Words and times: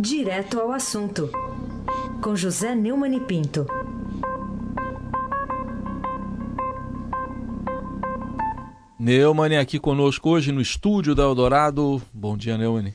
Direto 0.00 0.60
ao 0.60 0.70
assunto, 0.70 1.28
com 2.22 2.36
José 2.36 2.72
Neumann 2.72 3.16
e 3.16 3.20
Pinto. 3.20 3.66
Neumann 8.96 9.58
aqui 9.58 9.80
conosco 9.80 10.30
hoje 10.30 10.52
no 10.52 10.60
estúdio 10.60 11.16
da 11.16 11.24
Eldorado. 11.24 12.00
Bom 12.12 12.36
dia, 12.36 12.56
Neumann. 12.56 12.94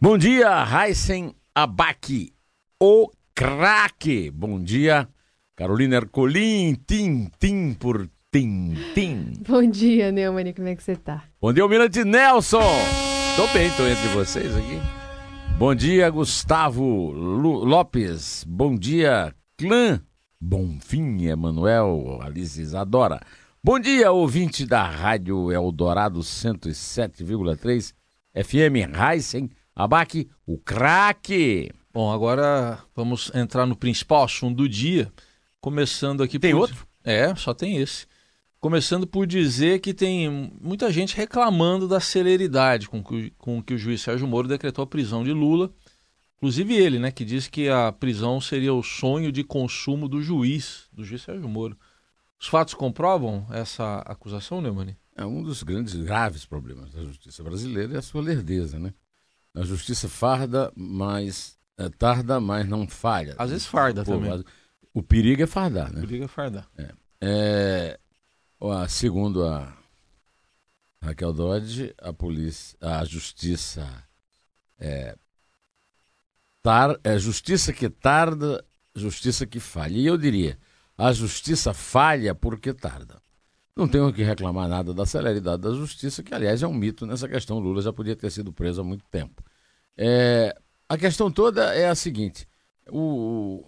Bom 0.00 0.18
dia, 0.18 0.66
Heisen 0.66 1.32
Abac, 1.54 2.32
o 2.80 3.08
craque. 3.36 4.28
Bom 4.32 4.60
dia, 4.60 5.08
Carolina 5.54 5.94
Ercolim, 5.94 6.74
tim, 6.84 7.30
tim 7.38 7.72
por 7.72 8.08
tim, 8.32 8.74
tim. 8.94 9.34
Bom 9.46 9.64
dia, 9.64 10.10
Neumann, 10.10 10.52
como 10.52 10.66
é 10.66 10.74
que 10.74 10.82
você 10.82 10.96
tá? 10.96 11.22
Bom 11.40 11.52
dia, 11.52 11.62
Almirante 11.62 12.04
Nelson. 12.04 12.58
Tô 13.36 13.46
bem, 13.52 13.70
tô 13.76 13.86
entre 13.86 14.08
vocês 14.08 14.56
aqui. 14.56 15.01
Bom 15.62 15.76
dia, 15.76 16.10
Gustavo 16.10 17.12
Lu 17.12 17.62
Lopes. 17.62 18.44
Bom 18.48 18.74
dia, 18.74 19.32
clã. 19.56 20.02
Bonfim, 20.40 21.24
Emanuel, 21.26 22.18
Alice 22.20 22.60
Isadora. 22.60 23.20
Bom 23.62 23.78
dia, 23.78 24.10
ouvinte 24.10 24.66
da 24.66 24.82
Rádio 24.82 25.52
Eldorado 25.52 26.18
107,3 26.18 27.94
FM 28.34 28.92
Heisen 28.92 29.50
Abaque, 29.72 30.28
o 30.44 30.58
craque. 30.58 31.70
Bom, 31.94 32.10
agora 32.10 32.80
vamos 32.92 33.30
entrar 33.32 33.64
no 33.64 33.76
principal 33.76 34.24
assunto 34.24 34.56
do 34.56 34.68
dia, 34.68 35.12
começando 35.60 36.24
aqui 36.24 36.40
Tem 36.40 36.50
por... 36.50 36.62
outro? 36.62 36.88
É, 37.04 37.32
só 37.36 37.54
tem 37.54 37.76
esse. 37.76 38.08
Começando 38.62 39.08
por 39.08 39.26
dizer 39.26 39.80
que 39.80 39.92
tem 39.92 40.30
muita 40.60 40.92
gente 40.92 41.16
reclamando 41.16 41.88
da 41.88 41.98
celeridade 41.98 42.88
com 42.88 43.02
que, 43.02 43.32
com 43.36 43.60
que 43.60 43.74
o 43.74 43.78
juiz 43.78 44.00
Sérgio 44.00 44.28
Moro 44.28 44.46
decretou 44.46 44.84
a 44.84 44.86
prisão 44.86 45.24
de 45.24 45.32
Lula. 45.32 45.68
Inclusive 46.36 46.72
ele, 46.72 47.00
né, 47.00 47.10
que 47.10 47.24
disse 47.24 47.50
que 47.50 47.68
a 47.68 47.90
prisão 47.90 48.40
seria 48.40 48.72
o 48.72 48.80
sonho 48.80 49.32
de 49.32 49.42
consumo 49.42 50.06
do 50.08 50.22
juiz, 50.22 50.84
do 50.92 51.02
juiz 51.02 51.22
Sérgio 51.22 51.48
Moro. 51.48 51.76
Os 52.40 52.46
fatos 52.46 52.72
comprovam 52.72 53.44
essa 53.50 53.98
acusação, 54.06 54.60
Neumann? 54.60 54.96
É 55.16 55.26
um 55.26 55.42
dos 55.42 55.64
grandes 55.64 55.96
graves 55.96 56.46
problemas 56.46 56.92
da 56.92 57.02
justiça 57.02 57.42
brasileira 57.42 57.96
é 57.96 57.98
a 57.98 58.02
sua 58.02 58.22
lerdeza, 58.22 58.78
né? 58.78 58.94
A 59.56 59.62
justiça 59.62 60.08
farda, 60.08 60.72
mas 60.76 61.58
é, 61.76 61.88
tarda, 61.88 62.40
mas 62.40 62.68
não 62.68 62.86
falha. 62.86 63.34
Às 63.38 63.50
vezes 63.50 63.66
farda 63.66 64.04
Pô, 64.04 64.12
também. 64.12 64.44
O 64.94 65.02
perigo 65.02 65.42
é 65.42 65.48
fardar, 65.48 65.92
né? 65.92 66.02
Liga 66.02 66.28
fardar. 66.28 66.68
É, 67.20 67.98
ó, 67.98 68.01
segundo 68.88 69.44
a 69.44 69.76
Raquel 71.02 71.32
Dodge, 71.32 71.94
a 71.98 72.12
polícia, 72.12 72.78
a 72.80 73.04
justiça 73.04 73.86
é, 74.78 75.16
tar, 76.62 76.96
é 77.02 77.18
justiça 77.18 77.72
que 77.72 77.90
tarda, 77.90 78.64
justiça 78.94 79.46
que 79.46 79.58
falha. 79.58 79.96
E 79.96 80.06
eu 80.06 80.16
diria, 80.16 80.56
a 80.96 81.12
justiça 81.12 81.74
falha 81.74 82.34
porque 82.34 82.72
tarda. 82.72 83.20
Não 83.74 83.88
tenho 83.88 84.12
que 84.12 84.22
reclamar 84.22 84.68
nada 84.68 84.92
da 84.92 85.06
celeridade 85.06 85.62
da 85.62 85.70
justiça, 85.70 86.22
que 86.22 86.34
aliás 86.34 86.62
é 86.62 86.66
um 86.66 86.74
mito 86.74 87.06
nessa 87.06 87.26
questão. 87.28 87.58
Lula 87.58 87.82
já 87.82 87.92
podia 87.92 88.14
ter 88.14 88.30
sido 88.30 88.52
preso 88.52 88.82
há 88.82 88.84
muito 88.84 89.04
tempo. 89.10 89.42
É, 89.96 90.54
a 90.88 90.96
questão 90.96 91.30
toda 91.30 91.74
é 91.74 91.88
a 91.88 91.94
seguinte: 91.94 92.46
o, 92.88 93.64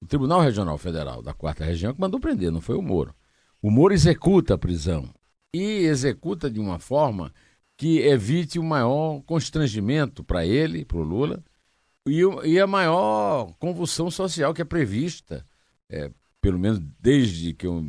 o 0.00 0.06
Tribunal 0.06 0.40
Regional 0.40 0.76
Federal 0.76 1.22
da 1.22 1.32
Quarta 1.32 1.64
Região 1.64 1.94
que 1.94 2.00
mandou 2.00 2.20
prender, 2.20 2.50
não 2.50 2.60
foi 2.60 2.76
o 2.76 2.82
Moro. 2.82 3.14
O 3.62 3.70
Moro 3.70 3.94
executa 3.94 4.54
a 4.54 4.58
prisão 4.58 5.08
e 5.54 5.60
executa 5.84 6.50
de 6.50 6.58
uma 6.58 6.78
forma 6.80 7.32
que 7.76 8.00
evite 8.00 8.58
o 8.58 8.62
maior 8.64 9.20
constrangimento 9.22 10.24
para 10.24 10.44
ele, 10.44 10.84
para 10.84 10.98
o 10.98 11.02
Lula, 11.02 11.42
e, 12.06 12.20
e 12.44 12.58
a 12.58 12.66
maior 12.66 13.52
convulsão 13.60 14.10
social 14.10 14.52
que 14.52 14.62
é 14.62 14.64
prevista, 14.64 15.46
é, 15.88 16.10
pelo 16.40 16.58
menos 16.58 16.80
desde 16.98 17.54
que, 17.54 17.66
eu- 17.66 17.84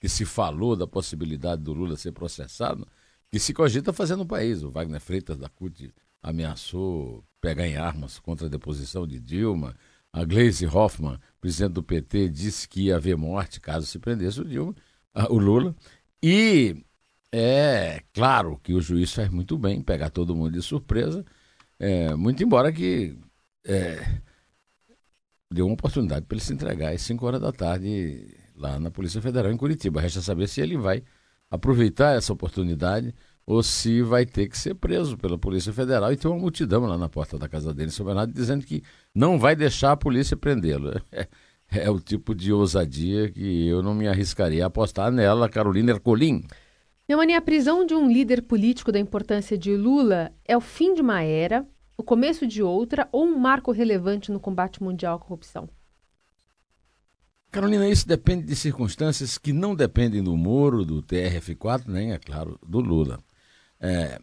que 0.00 0.08
se 0.08 0.24
falou 0.24 0.74
da 0.74 0.86
possibilidade 0.86 1.62
do 1.62 1.74
Lula 1.74 1.96
ser 1.96 2.12
processado, 2.12 2.86
que 3.30 3.38
se 3.38 3.52
cogita 3.52 3.92
fazer 3.92 4.16
no 4.16 4.24
país. 4.26 4.62
O 4.62 4.70
Wagner 4.70 5.00
Freitas 5.00 5.36
da 5.36 5.48
CUT 5.50 5.92
ameaçou 6.22 7.22
pegar 7.40 7.66
em 7.66 7.76
armas 7.76 8.18
contra 8.18 8.46
a 8.46 8.50
deposição 8.50 9.06
de 9.06 9.20
Dilma. 9.20 9.76
A 10.12 10.24
Gleisi 10.24 10.66
Hoffmann, 10.66 11.18
presidente 11.40 11.72
do 11.74 11.82
PT, 11.82 12.28
disse 12.28 12.68
que 12.68 12.86
ia 12.86 12.96
haver 12.96 13.16
morte 13.16 13.60
caso 13.60 13.86
se 13.86 13.98
prendesse 13.98 14.40
o 14.40 14.44
Dilma, 14.44 14.74
ah, 15.14 15.32
o 15.32 15.38
Lula. 15.38 15.74
E 16.22 16.84
é 17.32 18.02
claro 18.12 18.58
que 18.62 18.72
o 18.72 18.80
juiz 18.80 19.12
faz 19.12 19.28
muito 19.30 19.58
bem 19.58 19.78
em 19.78 19.82
pegar 19.82 20.10
todo 20.10 20.34
mundo 20.34 20.52
de 20.52 20.62
surpresa, 20.62 21.24
é, 21.78 22.14
muito 22.14 22.42
embora 22.42 22.72
que 22.72 23.18
é, 23.66 24.20
deu 25.50 25.66
uma 25.66 25.74
oportunidade 25.74 26.26
para 26.26 26.36
ele 26.36 26.44
se 26.44 26.52
entregar 26.52 26.92
às 26.92 27.02
5 27.02 27.24
horas 27.26 27.40
da 27.40 27.52
tarde 27.52 28.34
lá 28.56 28.78
na 28.78 28.90
Polícia 28.90 29.22
Federal 29.22 29.52
em 29.52 29.56
Curitiba. 29.56 30.00
Resta 30.00 30.20
saber 30.20 30.48
se 30.48 30.60
ele 30.60 30.76
vai 30.76 31.02
aproveitar 31.50 32.16
essa 32.16 32.32
oportunidade 32.32 33.14
ou 33.48 33.62
se 33.62 34.02
vai 34.02 34.26
ter 34.26 34.46
que 34.46 34.58
ser 34.58 34.74
preso 34.74 35.16
pela 35.16 35.38
Polícia 35.38 35.72
Federal 35.72 36.12
e 36.12 36.18
ter 36.18 36.28
uma 36.28 36.36
multidão 36.36 36.84
lá 36.84 36.98
na 36.98 37.08
porta 37.08 37.38
da 37.38 37.48
casa 37.48 37.72
dele, 37.72 37.88
em 37.88 37.90
São 37.90 38.04
Bernardo, 38.04 38.30
dizendo 38.30 38.66
que 38.66 38.82
não 39.14 39.38
vai 39.38 39.56
deixar 39.56 39.92
a 39.92 39.96
polícia 39.96 40.36
prendê-lo. 40.36 41.00
É, 41.10 41.26
é 41.84 41.90
o 41.90 41.98
tipo 41.98 42.34
de 42.34 42.52
ousadia 42.52 43.30
que 43.30 43.66
eu 43.66 43.82
não 43.82 43.94
me 43.94 44.06
arriscaria 44.06 44.64
a 44.64 44.66
apostar 44.66 45.10
nela, 45.10 45.48
Carolina 45.48 45.92
Ercolim. 45.92 46.44
Neumann, 47.08 47.34
a 47.34 47.40
prisão 47.40 47.86
de 47.86 47.94
um 47.94 48.10
líder 48.10 48.42
político 48.42 48.92
da 48.92 48.98
importância 48.98 49.56
de 49.56 49.74
Lula 49.74 50.30
é 50.44 50.54
o 50.54 50.60
fim 50.60 50.92
de 50.92 51.00
uma 51.00 51.22
era, 51.22 51.66
o 51.96 52.02
começo 52.02 52.46
de 52.46 52.62
outra 52.62 53.08
ou 53.10 53.24
um 53.24 53.38
marco 53.38 53.72
relevante 53.72 54.30
no 54.30 54.38
combate 54.38 54.82
mundial 54.82 55.16
à 55.16 55.18
corrupção? 55.18 55.70
Carolina, 57.50 57.88
isso 57.88 58.06
depende 58.06 58.44
de 58.44 58.54
circunstâncias 58.54 59.38
que 59.38 59.54
não 59.54 59.74
dependem 59.74 60.22
do 60.22 60.36
Moro, 60.36 60.84
do 60.84 61.02
TRF4, 61.02 61.84
nem, 61.86 62.12
é 62.12 62.18
claro, 62.18 62.58
do 62.62 62.78
Lula. 62.78 63.18
É, 63.80 64.20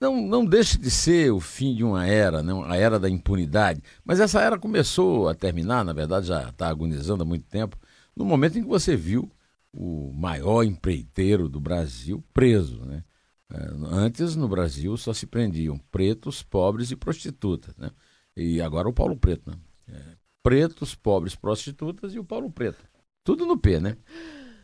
não, 0.00 0.20
não 0.20 0.44
deixe 0.44 0.76
de 0.78 0.90
ser 0.90 1.32
o 1.32 1.40
fim 1.40 1.74
de 1.74 1.82
uma 1.82 2.06
era, 2.06 2.42
não, 2.42 2.64
a 2.64 2.76
era 2.76 2.98
da 2.98 3.08
impunidade. 3.08 3.82
Mas 4.04 4.20
essa 4.20 4.40
era 4.40 4.58
começou 4.58 5.28
a 5.28 5.34
terminar, 5.34 5.84
na 5.84 5.92
verdade 5.92 6.26
já 6.26 6.48
está 6.50 6.68
agonizando 6.68 7.22
há 7.22 7.26
muito 7.26 7.46
tempo, 7.46 7.78
no 8.14 8.24
momento 8.24 8.58
em 8.58 8.62
que 8.62 8.68
você 8.68 8.96
viu 8.96 9.30
o 9.72 10.12
maior 10.12 10.62
empreiteiro 10.62 11.48
do 11.48 11.60
Brasil 11.60 12.22
preso. 12.32 12.84
Né? 12.84 13.02
É, 13.50 13.70
antes, 13.90 14.36
no 14.36 14.48
Brasil, 14.48 14.96
só 14.96 15.12
se 15.12 15.26
prendiam 15.26 15.78
pretos, 15.90 16.42
pobres 16.42 16.90
e 16.90 16.96
prostitutas. 16.96 17.74
Né? 17.76 17.90
E 18.36 18.60
agora 18.60 18.88
o 18.88 18.92
Paulo 18.92 19.16
Preto. 19.16 19.50
Né? 19.50 19.56
É, 19.88 20.00
pretos, 20.42 20.94
pobres, 20.94 21.34
prostitutas 21.34 22.14
e 22.14 22.18
o 22.18 22.24
Paulo 22.24 22.50
Preto. 22.50 22.84
Tudo 23.24 23.46
no 23.46 23.58
P, 23.58 23.80
né? 23.80 23.96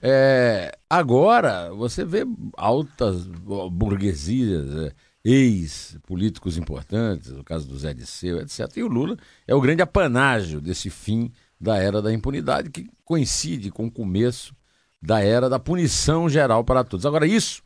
É, 0.03 0.77
agora, 0.89 1.71
você 1.75 2.05
vê 2.05 2.25
altas 2.57 3.27
burguesias, 3.27 4.75
é, 4.87 4.93
ex-políticos 5.23 6.57
importantes, 6.57 7.31
o 7.31 7.45
caso 7.45 7.69
do 7.69 7.79
Zé 7.79 7.93
Disseu, 7.93 8.41
etc. 8.41 8.77
E 8.77 8.83
o 8.83 8.89
Lula 8.89 9.17
é 9.47 9.55
o 9.55 9.61
grande 9.61 9.83
apanágio 9.83 10.61
desse 10.61 10.89
fim 10.89 11.31
da 11.61 11.77
era 11.77 12.01
da 12.01 12.13
impunidade, 12.13 12.71
que 12.71 12.89
coincide 13.05 13.71
com 13.71 13.87
o 13.87 13.91
começo 13.91 14.55
da 15.03 15.21
era 15.21 15.49
da 15.49 15.59
punição 15.59 16.29
geral 16.29 16.65
para 16.65 16.83
todos. 16.83 17.05
Agora, 17.05 17.27
isso, 17.27 17.63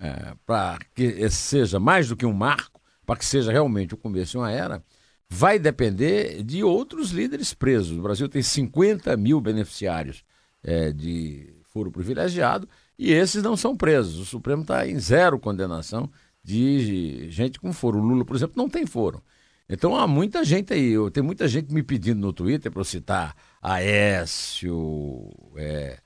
é, 0.00 0.34
para 0.46 0.78
que 0.94 1.28
seja 1.30 1.80
mais 1.80 2.08
do 2.08 2.16
que 2.16 2.24
um 2.24 2.32
marco, 2.32 2.80
para 3.04 3.16
que 3.16 3.24
seja 3.24 3.50
realmente 3.50 3.94
o 3.94 3.96
começo 3.96 4.32
de 4.32 4.38
uma 4.38 4.52
era, 4.52 4.82
vai 5.28 5.58
depender 5.58 6.44
de 6.44 6.62
outros 6.62 7.10
líderes 7.10 7.52
presos. 7.52 7.98
O 7.98 8.02
Brasil 8.02 8.28
tem 8.28 8.42
50 8.42 9.16
mil 9.16 9.40
beneficiários 9.40 10.24
é, 10.62 10.92
de 10.92 11.55
foro 11.76 11.92
privilegiado 11.92 12.66
e 12.98 13.12
esses 13.12 13.42
não 13.42 13.54
são 13.54 13.76
presos. 13.76 14.18
O 14.18 14.24
Supremo 14.24 14.62
está 14.62 14.88
em 14.88 14.98
zero 14.98 15.38
condenação 15.38 16.10
de 16.42 17.30
gente 17.30 17.60
com 17.60 17.70
foro. 17.70 17.98
O 17.98 18.02
Lula, 18.02 18.24
por 18.24 18.34
exemplo, 18.34 18.54
não 18.56 18.66
tem 18.66 18.86
foro. 18.86 19.22
Então 19.68 19.94
há 19.94 20.06
muita 20.06 20.42
gente 20.42 20.72
aí, 20.72 20.94
tem 21.12 21.22
muita 21.22 21.46
gente 21.46 21.74
me 21.74 21.82
pedindo 21.82 22.20
no 22.20 22.32
Twitter 22.32 22.72
para 22.72 22.82
citar 22.82 23.36
Aécio, 23.60 25.28
é, 25.56 25.98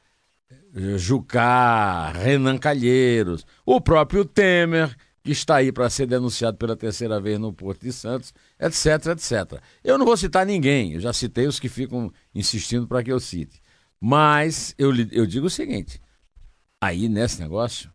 Jucá, 0.96 2.10
Renan 2.10 2.58
Calheiros, 2.58 3.46
o 3.64 3.80
próprio 3.80 4.24
Temer, 4.24 4.96
que 5.22 5.30
está 5.30 5.56
aí 5.56 5.70
para 5.70 5.88
ser 5.88 6.06
denunciado 6.06 6.56
pela 6.56 6.74
terceira 6.74 7.20
vez 7.20 7.38
no 7.38 7.52
Porto 7.52 7.82
de 7.82 7.92
Santos, 7.92 8.34
etc, 8.58 9.08
etc. 9.12 9.60
Eu 9.84 9.98
não 9.98 10.06
vou 10.06 10.16
citar 10.16 10.44
ninguém, 10.44 10.94
eu 10.94 11.00
já 11.00 11.12
citei 11.12 11.46
os 11.46 11.60
que 11.60 11.68
ficam 11.68 12.10
insistindo 12.34 12.88
para 12.88 13.04
que 13.04 13.12
eu 13.12 13.20
cite. 13.20 13.60
Mas 14.00 14.74
eu, 14.78 14.90
eu 15.10 15.26
digo 15.26 15.46
o 15.46 15.50
seguinte: 15.50 16.00
aí 16.80 17.08
nesse 17.08 17.40
negócio, 17.40 17.92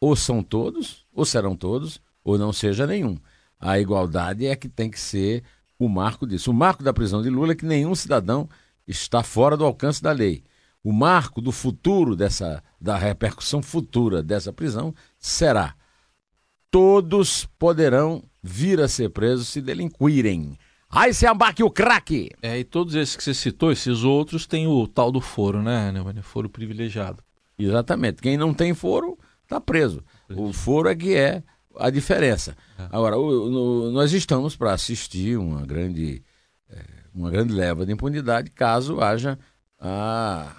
ou 0.00 0.14
são 0.14 0.42
todos, 0.42 1.06
ou 1.12 1.24
serão 1.24 1.56
todos, 1.56 2.00
ou 2.22 2.36
não 2.36 2.52
seja 2.52 2.86
nenhum. 2.86 3.18
A 3.58 3.78
igualdade 3.78 4.46
é 4.46 4.54
que 4.54 4.68
tem 4.68 4.90
que 4.90 5.00
ser 5.00 5.42
o 5.78 5.88
marco 5.88 6.26
disso. 6.26 6.50
O 6.50 6.54
marco 6.54 6.82
da 6.82 6.92
prisão 6.92 7.22
de 7.22 7.30
Lula 7.30 7.52
é 7.52 7.56
que 7.56 7.64
nenhum 7.64 7.94
cidadão 7.94 8.48
está 8.86 9.22
fora 9.22 9.56
do 9.56 9.64
alcance 9.64 10.02
da 10.02 10.12
lei. 10.12 10.44
O 10.82 10.92
marco 10.92 11.40
do 11.40 11.52
futuro 11.52 12.16
dessa, 12.16 12.62
da 12.80 12.96
repercussão 12.96 13.62
futura 13.62 14.22
dessa 14.22 14.52
prisão 14.52 14.94
será 15.18 15.74
todos 16.70 17.46
poderão 17.58 18.22
vir 18.42 18.80
a 18.80 18.88
ser 18.88 19.10
preso 19.10 19.44
se 19.44 19.60
delinquirem. 19.60 20.58
Se 21.12 21.26
abaque 21.26 21.62
o 21.62 21.70
craque! 21.70 22.30
É, 22.42 22.58
e 22.58 22.64
todos 22.64 22.94
esses 22.94 23.16
que 23.16 23.22
você 23.22 23.32
citou, 23.32 23.70
esses 23.70 24.02
outros, 24.02 24.46
têm 24.46 24.66
o 24.66 24.86
tal 24.88 25.12
do 25.12 25.20
foro, 25.20 25.62
né, 25.62 25.92
Neumann? 25.92 26.20
Foro 26.22 26.48
privilegiado. 26.48 27.22
Exatamente. 27.58 28.20
Quem 28.20 28.36
não 28.36 28.52
tem 28.52 28.74
foro, 28.74 29.18
está 29.42 29.60
preso. 29.60 30.02
O 30.28 30.52
foro 30.52 30.88
é 30.88 30.94
que 30.94 31.14
é 31.14 31.42
a 31.76 31.90
diferença. 31.90 32.56
É. 32.78 32.88
Agora, 32.90 33.16
o, 33.16 33.48
no, 33.48 33.90
nós 33.92 34.12
estamos 34.12 34.56
para 34.56 34.72
assistir 34.72 35.38
uma 35.38 35.64
grande, 35.64 36.22
é, 36.68 36.84
uma 37.14 37.30
grande 37.30 37.52
leva 37.52 37.86
de 37.86 37.92
impunidade 37.92 38.50
caso 38.50 39.00
haja 39.00 39.38
a 39.78 40.56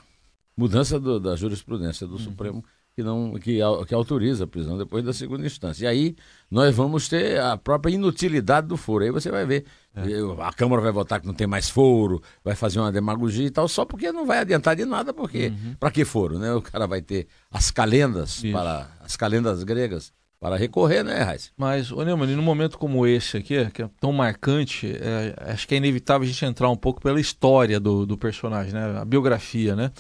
mudança 0.55 0.99
do, 0.99 1.19
da 1.19 1.35
jurisprudência 1.35 2.07
do 2.07 2.13
uhum. 2.13 2.19
Supremo 2.19 2.65
que 2.95 3.03
não 3.03 3.33
que, 3.33 3.59
que 3.87 3.93
autoriza 3.93 4.43
a 4.43 4.47
prisão 4.47 4.77
depois 4.77 5.03
da 5.03 5.13
segunda 5.13 5.45
instância. 5.45 5.85
E 5.85 5.87
aí 5.87 6.15
nós 6.49 6.75
vamos 6.75 7.07
ter 7.07 7.39
a 7.39 7.57
própria 7.57 7.93
inutilidade 7.93 8.67
do 8.67 8.75
foro. 8.75 9.03
Aí 9.03 9.11
você 9.11 9.31
vai 9.31 9.45
ver, 9.45 9.65
é. 9.95 10.01
a 10.39 10.51
Câmara 10.51 10.81
vai 10.81 10.91
votar 10.91 11.21
que 11.21 11.27
não 11.27 11.33
tem 11.33 11.47
mais 11.47 11.69
foro, 11.69 12.21
vai 12.43 12.55
fazer 12.55 12.79
uma 12.79 12.91
demagogia 12.91 13.47
e 13.47 13.51
tal, 13.51 13.67
só 13.67 13.85
porque 13.85 14.11
não 14.11 14.25
vai 14.25 14.39
adiantar 14.39 14.75
de 14.75 14.85
nada, 14.85 15.13
porque 15.13 15.47
uhum. 15.47 15.75
para 15.79 15.91
que 15.91 16.03
foro, 16.03 16.37
né? 16.37 16.53
O 16.53 16.61
cara 16.61 16.85
vai 16.85 17.01
ter 17.01 17.27
as 17.49 17.71
calendas 17.71 18.43
Isso. 18.43 18.51
para 18.51 18.89
as 18.99 19.15
calendas 19.15 19.63
gregas 19.63 20.11
para 20.41 20.55
recorrer, 20.55 21.03
né, 21.03 21.21
Raiz? 21.21 21.51
Mas, 21.55 21.91
ô 21.91 22.03
Neumann, 22.03 22.35
num 22.35 22.41
momento 22.41 22.79
como 22.79 23.05
esse 23.05 23.37
aqui, 23.37 23.63
que 23.69 23.83
é 23.83 23.89
tão 23.99 24.11
marcante, 24.11 24.91
é, 24.99 25.35
acho 25.51 25.67
que 25.67 25.75
é 25.75 25.77
inevitável 25.77 26.25
a 26.25 26.27
gente 26.27 26.43
entrar 26.43 26.67
um 26.67 26.75
pouco 26.75 26.99
pela 26.99 27.21
história 27.21 27.79
do, 27.79 28.07
do 28.07 28.17
personagem, 28.17 28.73
né? 28.73 28.97
A 28.99 29.05
biografia, 29.05 29.75
né? 29.75 29.91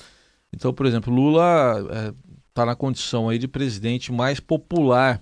Então, 0.51 0.73
por 0.73 0.87
exemplo, 0.87 1.13
Lula 1.13 1.85
é, 1.91 2.13
está 2.51 2.65
na 2.65 2.75
condição 2.75 3.29
aí 3.29 3.39
de 3.39 3.47
presidente 3.47 4.11
mais 4.11 4.39
popular 4.39 5.21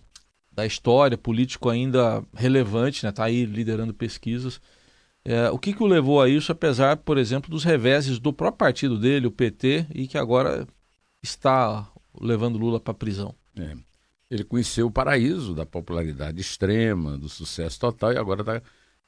da 0.51 0.65
história, 0.65 1.17
político 1.17 1.69
ainda 1.69 2.23
relevante, 2.33 3.03
né? 3.03 3.09
Está 3.09 3.25
aí 3.25 3.45
liderando 3.45 3.93
pesquisas. 3.93 4.59
É, 5.23 5.49
o 5.49 5.57
que, 5.57 5.73
que 5.73 5.83
o 5.83 5.87
levou 5.87 6.21
a 6.21 6.27
isso, 6.27 6.51
apesar, 6.51 6.97
por 6.97 7.17
exemplo, 7.17 7.49
dos 7.49 7.63
reveses 7.63 8.19
do 8.19 8.33
próprio 8.33 8.57
partido 8.57 8.97
dele, 8.97 9.27
o 9.27 9.31
PT, 9.31 9.85
e 9.93 10.07
que 10.07 10.17
agora 10.17 10.67
está 11.21 11.87
levando 12.19 12.57
Lula 12.57 12.79
para 12.79 12.91
a 12.91 12.95
prisão? 12.95 13.33
É. 13.57 13.73
Ele 14.29 14.43
conheceu 14.43 14.87
o 14.87 14.91
paraíso 14.91 15.53
da 15.53 15.65
popularidade 15.65 16.39
extrema, 16.41 17.17
do 17.17 17.29
sucesso 17.29 17.79
total, 17.79 18.13
e 18.13 18.17
agora 18.17 18.41
está 18.41 18.61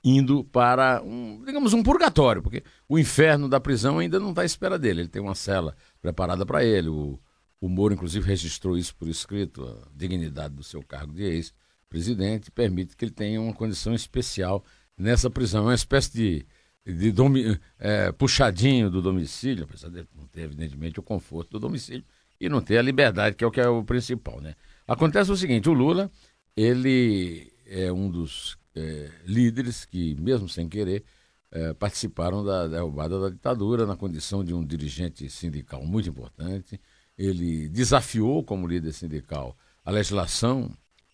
indo 0.04 0.44
para, 0.46 1.02
um, 1.04 1.44
digamos, 1.46 1.74
um 1.74 1.84
purgatório, 1.84 2.42
porque 2.42 2.64
o 2.88 2.98
inferno 2.98 3.48
da 3.48 3.60
prisão 3.60 4.00
ainda 4.00 4.20
não 4.20 4.30
está 4.30 4.42
à 4.42 4.46
espera 4.46 4.80
dele. 4.80 5.02
Ele 5.02 5.10
tem 5.10 5.22
uma 5.22 5.36
cela 5.36 5.76
preparada 6.02 6.46
para 6.46 6.64
ele, 6.64 6.90
o 6.90 7.20
o 7.62 7.70
Moro, 7.70 7.94
inclusive, 7.94 8.28
registrou 8.28 8.76
isso 8.76 8.96
por 8.96 9.08
escrito, 9.08 9.64
a 9.64 9.88
dignidade 9.96 10.56
do 10.56 10.64
seu 10.64 10.82
cargo 10.82 11.14
de 11.14 11.24
ex-presidente, 11.24 12.50
permite 12.50 12.98
que 12.98 13.06
ele 13.06 13.12
tenha 13.12 13.40
uma 13.40 13.54
condição 13.54 13.94
especial 13.94 14.66
nessa 14.98 15.30
prisão. 15.30 15.66
É 15.66 15.68
uma 15.68 15.76
espécie 15.76 16.12
de, 16.12 16.46
de 16.84 17.12
domi, 17.12 17.60
é, 17.78 18.12
puxadinho 18.12 18.90
do 18.90 19.00
domicílio, 19.00 19.66
apesar 19.66 19.90
de 19.90 20.08
não 20.16 20.26
ter, 20.26 20.42
evidentemente, 20.42 21.00
o 21.00 21.04
conforto 21.04 21.52
do 21.52 21.60
domicílio 21.60 22.04
e 22.40 22.50
não 22.50 22.62
ter 22.62 22.80
a 22.80 22.82
liberdade, 22.82 23.36
que 23.36 23.44
é 23.44 23.48
o 23.48 23.52
que 23.52 23.62
é 23.62 23.70
o 23.70 23.84
principal. 23.84 24.42
Né? 24.42 24.56
Acontece 24.88 25.32
o 25.32 25.38
seguinte: 25.38 25.70
o 25.70 25.74
Lula, 25.74 26.10
ele 26.58 27.54
é 27.68 27.94
um 27.94 28.10
dos 28.10 28.58
é, 28.74 29.12
líderes 29.24 29.86
que, 29.86 30.16
mesmo 30.16 30.50
sem 30.50 30.68
querer, 30.68 31.04
é, 31.52 31.76
participaram 31.76 32.44
da 32.44 32.68
derrubada 32.68 33.20
da 33.20 33.30
ditadura 33.30 33.86
na 33.86 33.96
condição 33.96 34.44
de 34.44 34.52
um 34.52 34.66
dirigente 34.66 35.30
sindical 35.30 35.86
muito 35.86 36.10
importante 36.10 36.82
ele 37.22 37.70
desafiou, 37.70 38.44
como 38.44 38.68
líder 38.68 38.94
sindical, 38.94 39.56
a 39.86 39.92
legislação 39.92 40.72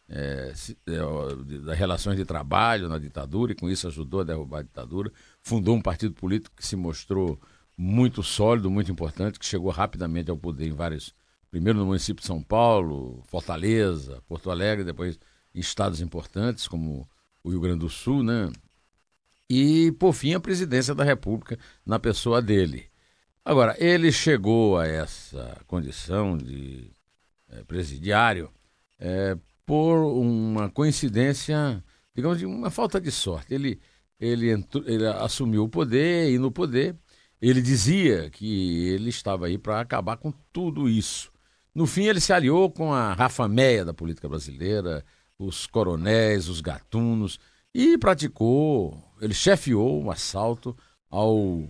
é, 0.07 0.53
é, 0.87 1.59
das 1.59 1.77
relações 1.77 2.15
de 2.15 2.23
trabalho 2.23 2.87
na 2.87 2.97
ditadura 2.97 3.51
e 3.51 3.55
com 3.55 3.69
isso 3.69 3.87
ajudou 3.87 4.21
a 4.21 4.23
derrubar 4.23 4.59
a 4.59 4.63
ditadura. 4.63 5.11
Fundou 5.41 5.75
um 5.75 5.81
partido 5.81 6.13
político 6.13 6.55
que 6.55 6.65
se 6.65 6.77
mostrou 6.77 7.39
muito 7.77 8.23
sólido, 8.23 8.71
muito 8.71 8.89
importante, 8.89 9.37
que 9.37 9.45
chegou 9.45 9.69
rapidamente 9.69 10.31
ao 10.31 10.37
poder 10.37 10.67
em 10.67 10.73
vários, 10.73 11.13
primeiro 11.51 11.77
no 11.77 11.85
município 11.85 12.21
de 12.21 12.27
São 12.27 12.41
Paulo, 12.41 13.21
Fortaleza, 13.27 14.23
Porto 14.27 14.49
Alegre, 14.49 14.85
depois 14.85 15.19
em 15.53 15.59
estados 15.59 15.99
importantes 15.99 16.69
como 16.69 17.07
o 17.43 17.49
Rio 17.49 17.59
Grande 17.59 17.79
do 17.79 17.89
Sul, 17.89 18.23
né? 18.23 18.49
E 19.49 19.91
por 19.93 20.13
fim 20.13 20.33
a 20.33 20.39
presidência 20.39 20.95
da 20.95 21.03
República 21.03 21.59
na 21.85 21.99
pessoa 21.99 22.41
dele. 22.41 22.85
Agora, 23.47 23.77
ele 23.79 24.11
chegou 24.11 24.77
a 24.77 24.85
essa 24.85 25.61
condição 25.67 26.37
de 26.37 26.91
é, 27.49 27.63
presidiário 27.63 28.51
é, 28.99 29.37
por 29.65 30.03
uma 30.03 30.69
coincidência, 30.69 31.81
digamos, 32.13 32.39
de 32.39 32.45
uma 32.45 32.69
falta 32.69 32.99
de 32.99 33.09
sorte. 33.09 33.53
Ele, 33.53 33.79
ele, 34.19 34.51
entrou, 34.51 34.83
ele 34.85 35.07
assumiu 35.07 35.63
o 35.63 35.69
poder 35.69 36.29
e 36.29 36.37
no 36.37 36.51
poder 36.51 36.97
ele 37.41 37.61
dizia 37.61 38.29
que 38.29 38.89
ele 38.89 39.07
estava 39.07 39.45
aí 39.45 39.57
para 39.57 39.79
acabar 39.79 40.17
com 40.17 40.33
tudo 40.51 40.89
isso. 40.89 41.31
No 41.73 41.87
fim, 41.87 42.03
ele 42.03 42.19
se 42.19 42.33
aliou 42.33 42.69
com 42.69 42.93
a 42.93 43.13
Rafa 43.13 43.47
Meia 43.47 43.85
da 43.85 43.93
política 43.93 44.27
brasileira, 44.27 45.05
os 45.39 45.65
coronéis, 45.65 46.49
os 46.49 46.59
gatunos, 46.59 47.39
e 47.73 47.97
praticou, 47.97 49.01
ele 49.21 49.33
chefiou 49.33 50.03
um 50.03 50.11
assalto 50.11 50.75
ao 51.09 51.65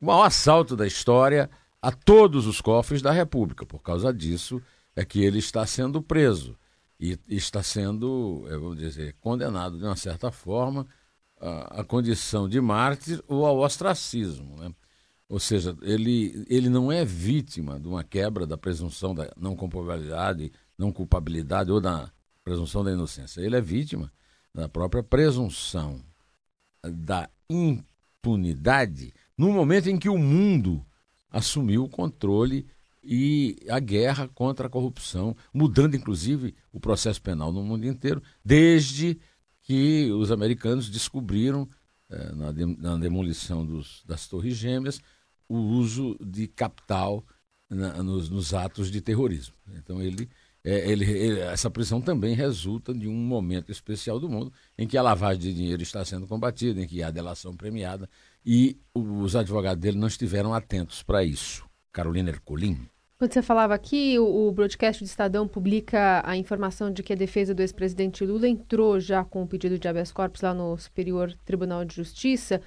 o 0.00 0.06
maior 0.06 0.24
assalto 0.24 0.76
da 0.76 0.86
história 0.86 1.50
a 1.80 1.92
todos 1.92 2.46
os 2.46 2.60
cofres 2.60 3.02
da 3.02 3.12
República. 3.12 3.64
Por 3.64 3.82
causa 3.82 4.12
disso 4.12 4.60
é 4.94 5.04
que 5.04 5.20
ele 5.20 5.38
está 5.38 5.64
sendo 5.66 6.02
preso 6.02 6.56
e 6.98 7.18
está 7.28 7.62
sendo, 7.62 8.44
vamos 8.48 8.78
dizer, 8.78 9.14
condenado 9.20 9.78
de 9.78 9.84
uma 9.84 9.96
certa 9.96 10.32
forma 10.32 10.86
à, 11.40 11.84
condição 11.84 12.48
de 12.48 12.60
mártir 12.60 13.22
ou 13.28 13.46
ao 13.46 13.58
ostracismo. 13.58 14.56
Né? 14.56 14.72
Ou 15.28 15.38
seja, 15.38 15.76
ele, 15.82 16.44
ele 16.48 16.68
não 16.68 16.90
é 16.90 17.04
vítima 17.04 17.78
de 17.78 17.86
uma 17.86 18.02
quebra 18.02 18.46
da 18.46 18.56
presunção 18.56 19.14
da 19.14 19.30
não 19.36 19.54
culpabilidade, 19.54 20.52
não 20.76 20.90
culpabilidade 20.90 21.70
ou 21.70 21.80
da 21.80 22.10
presunção 22.42 22.82
da 22.82 22.90
inocência. 22.90 23.40
Ele 23.40 23.56
é 23.56 23.60
vítima 23.60 24.12
da 24.52 24.68
própria 24.68 25.02
presunção 25.02 26.00
da 26.82 27.28
impunidade 27.48 29.12
no 29.38 29.52
momento 29.52 29.88
em 29.88 29.96
que 29.96 30.08
o 30.08 30.18
mundo 30.18 30.84
assumiu 31.30 31.84
o 31.84 31.88
controle 31.88 32.66
e 33.02 33.56
a 33.70 33.78
guerra 33.78 34.28
contra 34.28 34.66
a 34.66 34.70
corrupção, 34.70 35.34
mudando 35.54 35.96
inclusive 35.96 36.54
o 36.72 36.80
processo 36.80 37.22
penal 37.22 37.52
no 37.52 37.62
mundo 37.62 37.86
inteiro, 37.86 38.22
desde 38.44 39.18
que 39.62 40.10
os 40.12 40.32
americanos 40.32 40.90
descobriram, 40.90 41.68
eh, 42.10 42.32
na, 42.34 42.52
de, 42.52 42.66
na, 42.66 42.96
demolição 42.96 43.64
dos, 43.64 44.02
das 44.04 44.26
Torres 44.26 44.56
Gêmeas, 44.56 45.00
o 45.48 45.56
uso 45.56 46.16
de 46.20 46.48
capital 46.48 47.24
na, 47.68 48.02
nos, 48.02 48.28
nos, 48.28 48.54
atos 48.54 48.90
de 48.90 49.00
terrorismo. 49.00 49.54
Então, 49.76 50.00
ele, 50.00 50.28
é, 50.64 50.90
ele, 50.90 51.04
ele, 51.04 51.40
essa 51.40 51.70
prisão 51.70 52.00
também 52.00 52.34
resulta 52.34 52.94
de 52.94 53.06
um 53.06 53.14
momento 53.14 53.70
especial 53.70 54.18
do 54.18 54.28
mundo 54.28 54.52
em 54.76 54.86
que 54.86 54.96
a 54.96 55.02
lavagem 55.02 55.40
de 55.40 55.54
dinheiro 55.54 55.82
está 55.82 56.04
sendo 56.04 56.26
combatida, 56.26 56.80
em 56.80 56.86
que 56.86 57.02
há 57.02 57.10
delação 57.10 57.54
premiada, 57.54 58.08
e 58.44 58.76
os 58.94 59.36
advogados 59.36 59.80
dele 59.80 59.98
não 59.98 60.08
estiveram 60.08 60.54
atentos 60.54 61.02
para 61.02 61.24
isso. 61.24 61.64
Carolina 61.92 62.30
Ercolim. 62.30 62.88
Quando 63.18 63.32
você 63.32 63.42
falava 63.42 63.74
aqui, 63.74 64.16
o, 64.16 64.52
broadcast 64.52 65.02
do 65.02 65.06
Estadão 65.06 65.48
publica 65.48 66.22
a 66.24 66.36
informação 66.36 66.88
de 66.88 67.02
que 67.02 67.12
a 67.12 67.16
defesa 67.16 67.52
do 67.52 67.60
ex-presidente 67.60 68.24
Lula 68.24 68.46
entrou 68.46 69.00
já 69.00 69.24
com 69.24 69.42
o 69.42 69.46
pedido 69.46 69.76
de 69.76 69.88
habeas 69.88 70.12
corpus 70.12 70.42
lá 70.42 70.54
no 70.54 70.78
Superior 70.78 71.36
Tribunal 71.44 71.84
de 71.84 71.96
Justiça. 71.96 72.60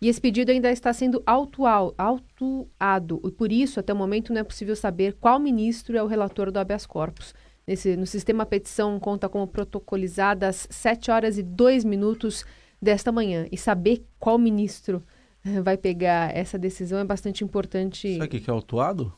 E 0.00 0.08
esse 0.08 0.18
pedido 0.18 0.50
ainda 0.50 0.70
está 0.70 0.94
sendo 0.94 1.22
autuado, 1.26 3.20
e 3.22 3.30
por 3.32 3.52
isso, 3.52 3.80
até 3.80 3.92
o 3.92 3.96
momento, 3.96 4.32
não 4.32 4.40
é 4.40 4.44
possível 4.44 4.74
saber 4.74 5.14
qual 5.20 5.38
ministro 5.38 5.94
é 5.94 6.02
o 6.02 6.06
relator 6.06 6.50
do 6.50 6.58
habeas 6.58 6.86
corpus. 6.86 7.34
Nesse, 7.66 7.94
no 7.94 8.06
sistema, 8.06 8.44
a 8.44 8.46
petição 8.46 8.98
conta 8.98 9.28
como 9.28 9.46
protocolizada 9.46 10.48
às 10.48 10.66
7 10.70 11.10
horas 11.10 11.36
e 11.36 11.42
2 11.42 11.84
minutos 11.84 12.46
desta 12.80 13.12
manhã. 13.12 13.46
E 13.52 13.58
saber 13.58 14.06
qual 14.18 14.38
ministro 14.38 15.04
vai 15.62 15.76
pegar 15.76 16.34
essa 16.36 16.58
decisão 16.58 16.98
é 16.98 17.04
bastante 17.04 17.44
importante. 17.44 18.16
Sabe 18.16 18.36
o 18.36 18.40
que 18.40 18.50
é 18.50 18.52
autuado? 18.52 19.12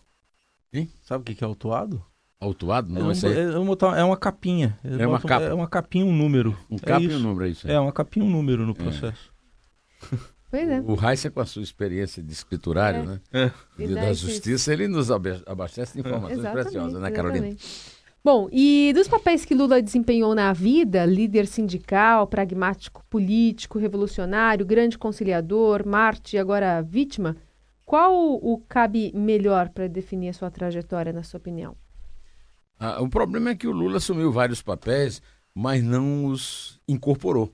Hein? 0.73 0.91
Sabe 1.03 1.23
o 1.23 1.35
que 1.35 1.43
é 1.43 1.47
autuado? 1.47 2.05
Autuado? 2.39 2.91
Não, 2.91 3.11
é, 3.11 3.59
um, 3.59 3.95
é, 3.95 4.05
uma 4.05 4.17
capinha. 4.17 4.79
É 4.83 5.07
uma, 5.07 5.21
capa. 5.21 5.45
é 5.45 5.53
uma 5.53 5.69
capinha, 5.69 6.07
um 6.07 6.17
número. 6.17 6.57
Um 6.71 6.77
é 6.77 6.79
capa 6.79 7.03
e 7.03 7.15
um 7.15 7.19
número, 7.19 7.47
é 7.47 7.51
isso? 7.51 7.71
É, 7.71 7.79
uma 7.79 7.93
capinha, 7.93 8.25
um 8.25 8.31
número 8.31 8.65
no 8.65 8.73
é. 8.73 8.75
processo. 8.75 9.31
Pois 10.51 10.69
é. 10.69 10.81
O 10.81 10.95
Raíssa, 10.95 11.31
com 11.31 11.41
a 11.41 11.47
sua 11.47 11.63
experiência 11.63 12.21
de 12.21 12.33
escriturário, 12.33 13.05
né? 13.05 13.21
É. 13.33 13.53
Da 13.87 14.13
justiça, 14.13 14.73
ele 14.73 14.89
nos 14.89 15.09
abastece 15.09 15.93
de 15.93 16.01
informações 16.01 16.41
preciosas, 16.41 17.01
né, 17.01 17.09
Carolina? 17.13 17.47
Exatamente. 17.47 18.00
Bom, 18.23 18.49
e 18.53 18.93
dos 18.95 19.09
papéis 19.09 19.45
que 19.45 19.55
Lula 19.55 19.81
desempenhou 19.81 20.35
na 20.35 20.53
vida, 20.53 21.07
líder 21.07 21.47
sindical, 21.47 22.27
pragmático 22.27 23.03
político, 23.09 23.79
revolucionário, 23.79 24.67
grande 24.67 24.99
conciliador, 24.99 25.87
Marte 25.87 26.37
e 26.37 26.39
agora 26.39 26.83
vítima, 26.83 27.37
qual 27.85 28.35
o 28.35 28.59
cabe 28.69 29.11
melhor 29.15 29.71
para 29.71 29.89
definir 29.89 30.29
a 30.29 30.35
sua 30.35 30.51
trajetória, 30.51 31.13
na 31.13 31.23
sua 31.23 31.39
opinião? 31.39 31.77
Ah, 32.79 33.03
o 33.03 33.09
problema 33.09 33.51
é 33.51 33.55
que 33.55 33.67
o 33.67 33.73
Lula 33.73 33.97
assumiu 33.97 34.31
vários 34.31 34.63
papéis 34.63 35.23
mas 35.55 35.83
não 35.83 36.27
os 36.27 36.81
incorporou. 36.87 37.53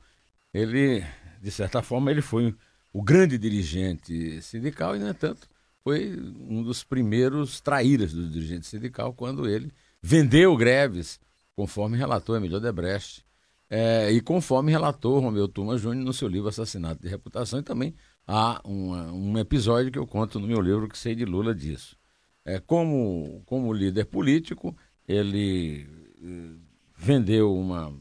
Ele, 0.52 1.04
de 1.40 1.50
certa 1.50 1.82
forma, 1.82 2.11
ele 2.11 2.23
foi 2.23 2.54
o 2.92 3.02
grande 3.02 3.38
dirigente 3.38 4.40
sindical 4.42 4.96
e, 4.96 4.99
no 4.99 5.08
entanto, 5.08 5.49
foi 5.82 6.16
um 6.49 6.62
dos 6.62 6.82
primeiros 6.82 7.61
traíras 7.61 8.12
do 8.12 8.28
dirigente 8.28 8.66
sindical 8.66 9.12
quando 9.12 9.49
ele 9.49 9.73
vendeu 10.06 10.56
greves, 10.56 11.18
conforme 11.56 11.96
relatou 11.96 12.36
Emílio 12.36 12.60
Debrecht, 12.60 13.26
é, 13.68 14.12
e 14.12 14.20
conforme 14.20 14.70
relatou 14.70 15.18
Romeu 15.18 15.48
Tuma 15.48 15.76
Júnior 15.76 16.04
no 16.04 16.12
seu 16.12 16.28
livro 16.28 16.48
Assassinato 16.48 17.02
de 17.02 17.08
Reputação, 17.08 17.58
e 17.58 17.62
também 17.64 17.92
há 18.25 18.60
um, 18.64 18.92
um 19.32 19.36
episódio 19.36 19.90
que 19.90 19.98
eu 19.98 20.06
conto 20.06 20.38
no 20.38 20.46
meu 20.46 20.60
livro 20.60 20.88
que 20.88 20.96
sei 20.96 21.16
de 21.16 21.25
Lula 21.25 21.52
disso. 21.52 21.96
É, 22.44 22.60
como, 22.60 23.42
como 23.46 23.72
líder 23.72 24.04
político, 24.04 24.76
ele 25.08 25.88
eh, 26.22 26.54
vendeu 26.96 27.52
uma 27.52 27.92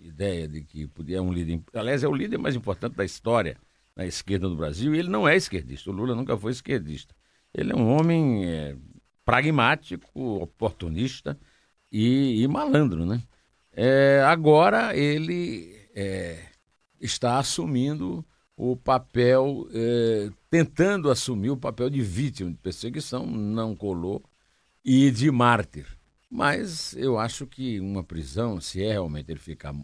ideia 0.00 0.48
de 0.48 0.62
que 0.62 0.86
podia 0.86 1.18
é 1.18 1.20
um 1.20 1.30
líder, 1.30 1.60
aliás, 1.74 2.02
é 2.02 2.08
o 2.08 2.14
líder 2.14 2.38
mais 2.38 2.56
importante 2.56 2.96
da 2.96 3.04
história 3.04 3.58
na 3.94 4.06
esquerda 4.06 4.48
do 4.48 4.56
Brasil, 4.56 4.94
e 4.94 4.98
ele 4.98 5.10
não 5.10 5.28
é 5.28 5.36
esquerdista. 5.36 5.90
O 5.90 5.92
Lula 5.92 6.14
nunca 6.14 6.34
foi 6.34 6.52
esquerdista. 6.52 7.14
Ele 7.52 7.72
é 7.72 7.76
um 7.76 7.94
homem 7.94 8.46
é, 8.46 8.74
pragmático, 9.24 10.08
oportunista 10.42 11.38
e, 11.90 12.42
e 12.42 12.48
malandro, 12.48 13.06
né? 13.06 13.22
É, 13.72 14.22
agora 14.26 14.96
ele 14.96 15.74
é, 15.94 16.44
está 17.00 17.38
assumindo 17.38 18.24
o 18.56 18.76
papel, 18.76 19.66
é, 19.72 20.30
tentando 20.50 21.10
assumir 21.10 21.50
o 21.50 21.56
papel 21.56 21.88
de 21.88 22.02
vítima 22.02 22.50
de 22.50 22.58
perseguição, 22.58 23.26
não 23.26 23.74
colou, 23.74 24.22
e 24.84 25.10
de 25.10 25.30
mártir. 25.30 25.86
Mas 26.30 26.94
eu 26.94 27.18
acho 27.18 27.46
que 27.46 27.80
uma 27.80 28.02
prisão, 28.02 28.60
se 28.60 28.82
é 28.82 28.92
realmente 28.92 29.30
ele 29.30 29.40
ficar 29.40 29.74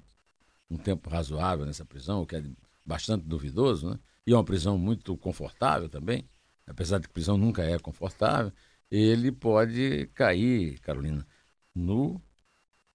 um 0.71 0.77
tempo 0.77 1.09
razoável 1.09 1.67
nessa 1.67 1.85
prisão, 1.85 2.23
o 2.23 2.27
que 2.27 2.37
é 2.37 2.43
bastante 2.85 3.25
duvidoso, 3.25 3.91
né? 3.91 3.99
e 4.27 4.33
é 4.33 4.37
uma 4.37 4.45
prisão 4.45 4.79
muito 4.79 5.17
confortável 5.17 5.89
também, 5.89 6.29
apesar 6.67 6.99
de 6.99 7.07
que 7.07 7.13
prisão 7.13 7.37
nunca 7.37 7.63
é 7.63 7.79
confortável, 7.79 8.53
ele 8.91 9.31
pode 9.31 10.11
cair, 10.15 10.79
Carolina, 10.81 11.27
no 11.75 12.21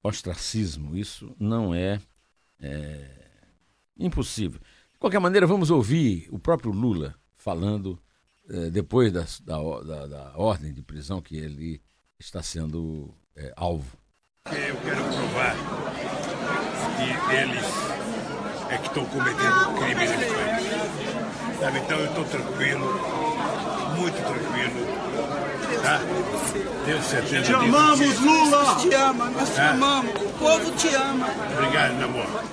ostracismo. 0.02 0.96
Isso 0.96 1.36
não 1.40 1.74
é, 1.74 2.00
é 2.60 3.10
impossível. 3.98 4.60
De 4.92 5.00
qualquer 5.00 5.20
maneira, 5.20 5.48
vamos 5.48 5.70
ouvir 5.70 6.28
o 6.32 6.40
próprio 6.40 6.72
Lula 6.72 7.16
falando 7.38 8.00
é, 8.50 8.70
depois 8.70 9.12
da, 9.12 9.26
da, 9.46 10.08
da, 10.08 10.34
ordem 10.38 10.74
de 10.74 10.82
prisão 10.82 11.22
que 11.22 11.38
ele 11.38 11.82
está 12.20 12.42
sendo 12.42 13.14
é, 13.36 13.54
alvo. 13.56 13.98
Eu 14.46 14.76
quero 14.78 15.04
provar 15.04 15.56
que 16.98 17.36
eles 17.36 17.64
é 18.70 18.78
que 18.78 18.88
estão 18.88 19.06
cometendo 19.06 19.78
crime 19.78 19.96
nesse 19.96 20.34
país. 20.34 21.60
Sabe? 21.60 21.80
Então 21.80 22.00
eu 22.00 22.06
estou 22.08 22.26
tranquilo 22.26 23.23
Tá? 25.84 26.00
Tenho 26.86 27.04
certeza 27.04 27.44
Te 27.44 27.54
amamos, 27.54 28.00
disso. 28.00 28.24
Lula! 28.24 28.63
Nós 28.63 28.82
te 28.82 28.94
ama, 28.94 29.30
nós 29.30 29.50
te 29.54 29.60
é. 29.60 29.68
amamos. 29.68 30.13
O 30.16 30.30
povo 30.40 30.72
te 30.78 30.88
ama. 30.96 31.28
Obrigado, 31.52 31.96
meu 31.98 32.08
amor. 32.08 32.44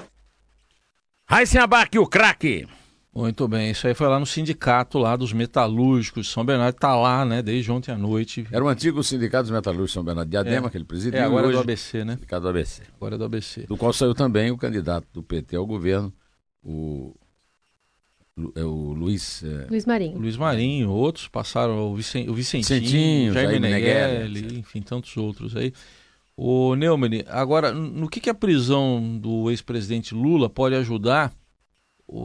Raíssen 1.29 1.61
Abac, 1.61 1.97
o 1.97 2.09
craque. 2.09 2.67
Muito 3.15 3.47
bem, 3.47 3.71
isso 3.71 3.87
aí 3.87 3.95
foi 3.95 4.09
lá 4.09 4.19
no 4.19 4.27
sindicato 4.27 4.99
lá 4.99 5.15
dos 5.15 5.33
metalúrgicos 5.33 6.31
São 6.31 6.45
Bernardo, 6.45 6.75
está 6.75 6.95
lá, 6.97 7.25
né, 7.25 7.41
desde 7.41 7.71
ontem 7.71 7.93
à 7.93 7.99
noite. 7.99 8.47
Era 8.51 8.65
o 8.65 8.69
antigo 8.69 9.03
sindicato 9.05 9.45
dos 9.45 9.53
metalúrgicos 9.53 9.93
São 9.93 10.03
Bernardo 10.03 10.29
de 10.29 10.37
Adema, 10.37 10.67
é. 10.67 10.71
que 10.71 10.77
ele 10.77 10.85
presidiu. 10.85 11.21
É, 11.21 11.23
agora 11.23 11.47
hoje, 11.47 11.55
é 11.55 11.57
do 11.57 11.61
ABC, 11.61 12.05
né? 12.05 12.15
Sindicato 12.15 12.43
do 12.43 12.49
ABC. 12.49 12.83
Agora 12.97 13.15
é 13.15 13.19
do 13.19 13.25
ABC. 13.25 13.63
Do 13.63 13.77
qual 13.77 13.93
saiu 13.93 14.15
também 14.15 14.51
o 14.51 14.57
candidato 14.57 15.07
do 15.13 15.23
PT 15.23 15.55
ao 15.55 15.67
governo, 15.67 16.13
o 16.65 17.15
é 17.15 17.20
o 18.37 18.93
Luiz. 18.93 19.43
É... 19.45 19.67
Luiz 19.69 19.85
Marinho. 19.85 20.19
Luiz 20.19 20.37
Marinho, 20.37 20.91
outros 20.91 21.29
passaram, 21.29 21.93
o, 21.93 21.97
Vicen, 21.97 22.29
o 22.29 22.35
Vicentinho, 22.35 22.81
Vicentinho 22.81 23.33
Jaime 23.33 23.61
Meneghelli, 23.61 24.59
enfim, 24.59 24.83
tantos 24.83 25.17
outros 25.17 25.57
aí. 25.57 25.73
O 26.37 26.75
Neumann, 26.75 27.23
agora, 27.29 27.71
no 27.71 28.09
que, 28.09 28.19
que 28.19 28.31
a 28.31 28.35
prisão 28.35 29.19
do 29.19 29.51
ex-presidente 29.51 30.15
Lula 30.15 30.49
pode 30.49 30.75
ajudar, 30.75 31.33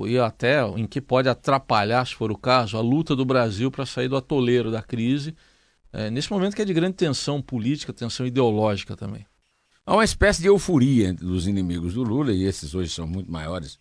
e 0.08 0.18
até 0.18 0.66
em 0.70 0.88
que 0.88 1.02
pode 1.02 1.28
atrapalhar, 1.28 2.08
se 2.08 2.16
for 2.16 2.32
o 2.32 2.38
caso, 2.38 2.78
a 2.78 2.82
luta 2.82 3.16
do 3.16 3.26
Brasil 3.26 3.70
para 3.70 3.86
sair 3.86 4.08
do 4.08 4.16
atoleiro 4.16 4.72
da 4.72 4.82
crise, 4.82 5.36
é, 5.92 6.10
nesse 6.10 6.32
momento 6.32 6.56
que 6.56 6.62
é 6.62 6.66
de 6.66 6.74
grande 6.74 6.96
tensão 6.96 7.42
política, 7.42 7.94
tensão 7.94 8.26
ideológica 8.26 8.96
também? 8.96 9.26
Há 9.86 9.94
uma 9.94 10.04
espécie 10.04 10.42
de 10.42 10.48
euforia 10.48 11.14
dos 11.14 11.48
inimigos 11.48 11.94
do 11.94 12.02
Lula, 12.02 12.34
e 12.34 12.44
esses 12.44 12.74
hoje 12.74 12.90
são 12.90 13.06
muito 13.06 13.32
maiores 13.32 13.78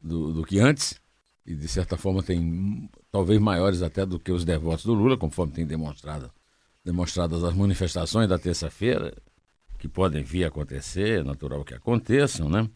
do, 0.00 0.32
do 0.32 0.44
que 0.44 0.60
antes, 0.60 1.00
e 1.46 1.54
de 1.54 1.68
certa 1.68 1.96
forma 1.96 2.22
tem 2.22 2.88
talvez 3.10 3.40
maiores 3.40 3.82
até 3.82 4.04
do 4.04 4.18
que 4.18 4.30
os 4.30 4.44
devotos 4.44 4.84
do 4.84 4.94
Lula, 4.94 5.16
conforme 5.16 5.52
tem 5.52 5.66
demonstrado 5.66 6.30
demonstradas 6.84 7.44
as 7.44 7.54
manifestações 7.54 8.28
da 8.28 8.38
terça-feira, 8.38 9.14
que 9.78 9.88
podem 9.88 10.22
vir 10.22 10.44
a 10.44 10.48
acontecer, 10.48 11.20
é 11.20 11.22
natural 11.22 11.64
que 11.64 11.74
aconteçam, 11.74 12.48
né? 12.48 12.68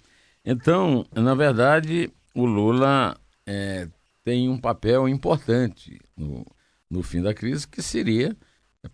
Então, 0.44 1.06
na 1.14 1.35
verdade, 1.35 2.11
o 2.35 2.44
Lula 2.44 3.16
é, 3.47 3.88
tem 4.23 4.49
um 4.49 4.59
papel 4.59 5.09
importante 5.09 5.99
no, 6.16 6.44
no 6.90 7.02
fim 7.02 7.23
da 7.23 7.33
crise, 7.33 7.66
que 7.66 7.83
seria 7.83 8.37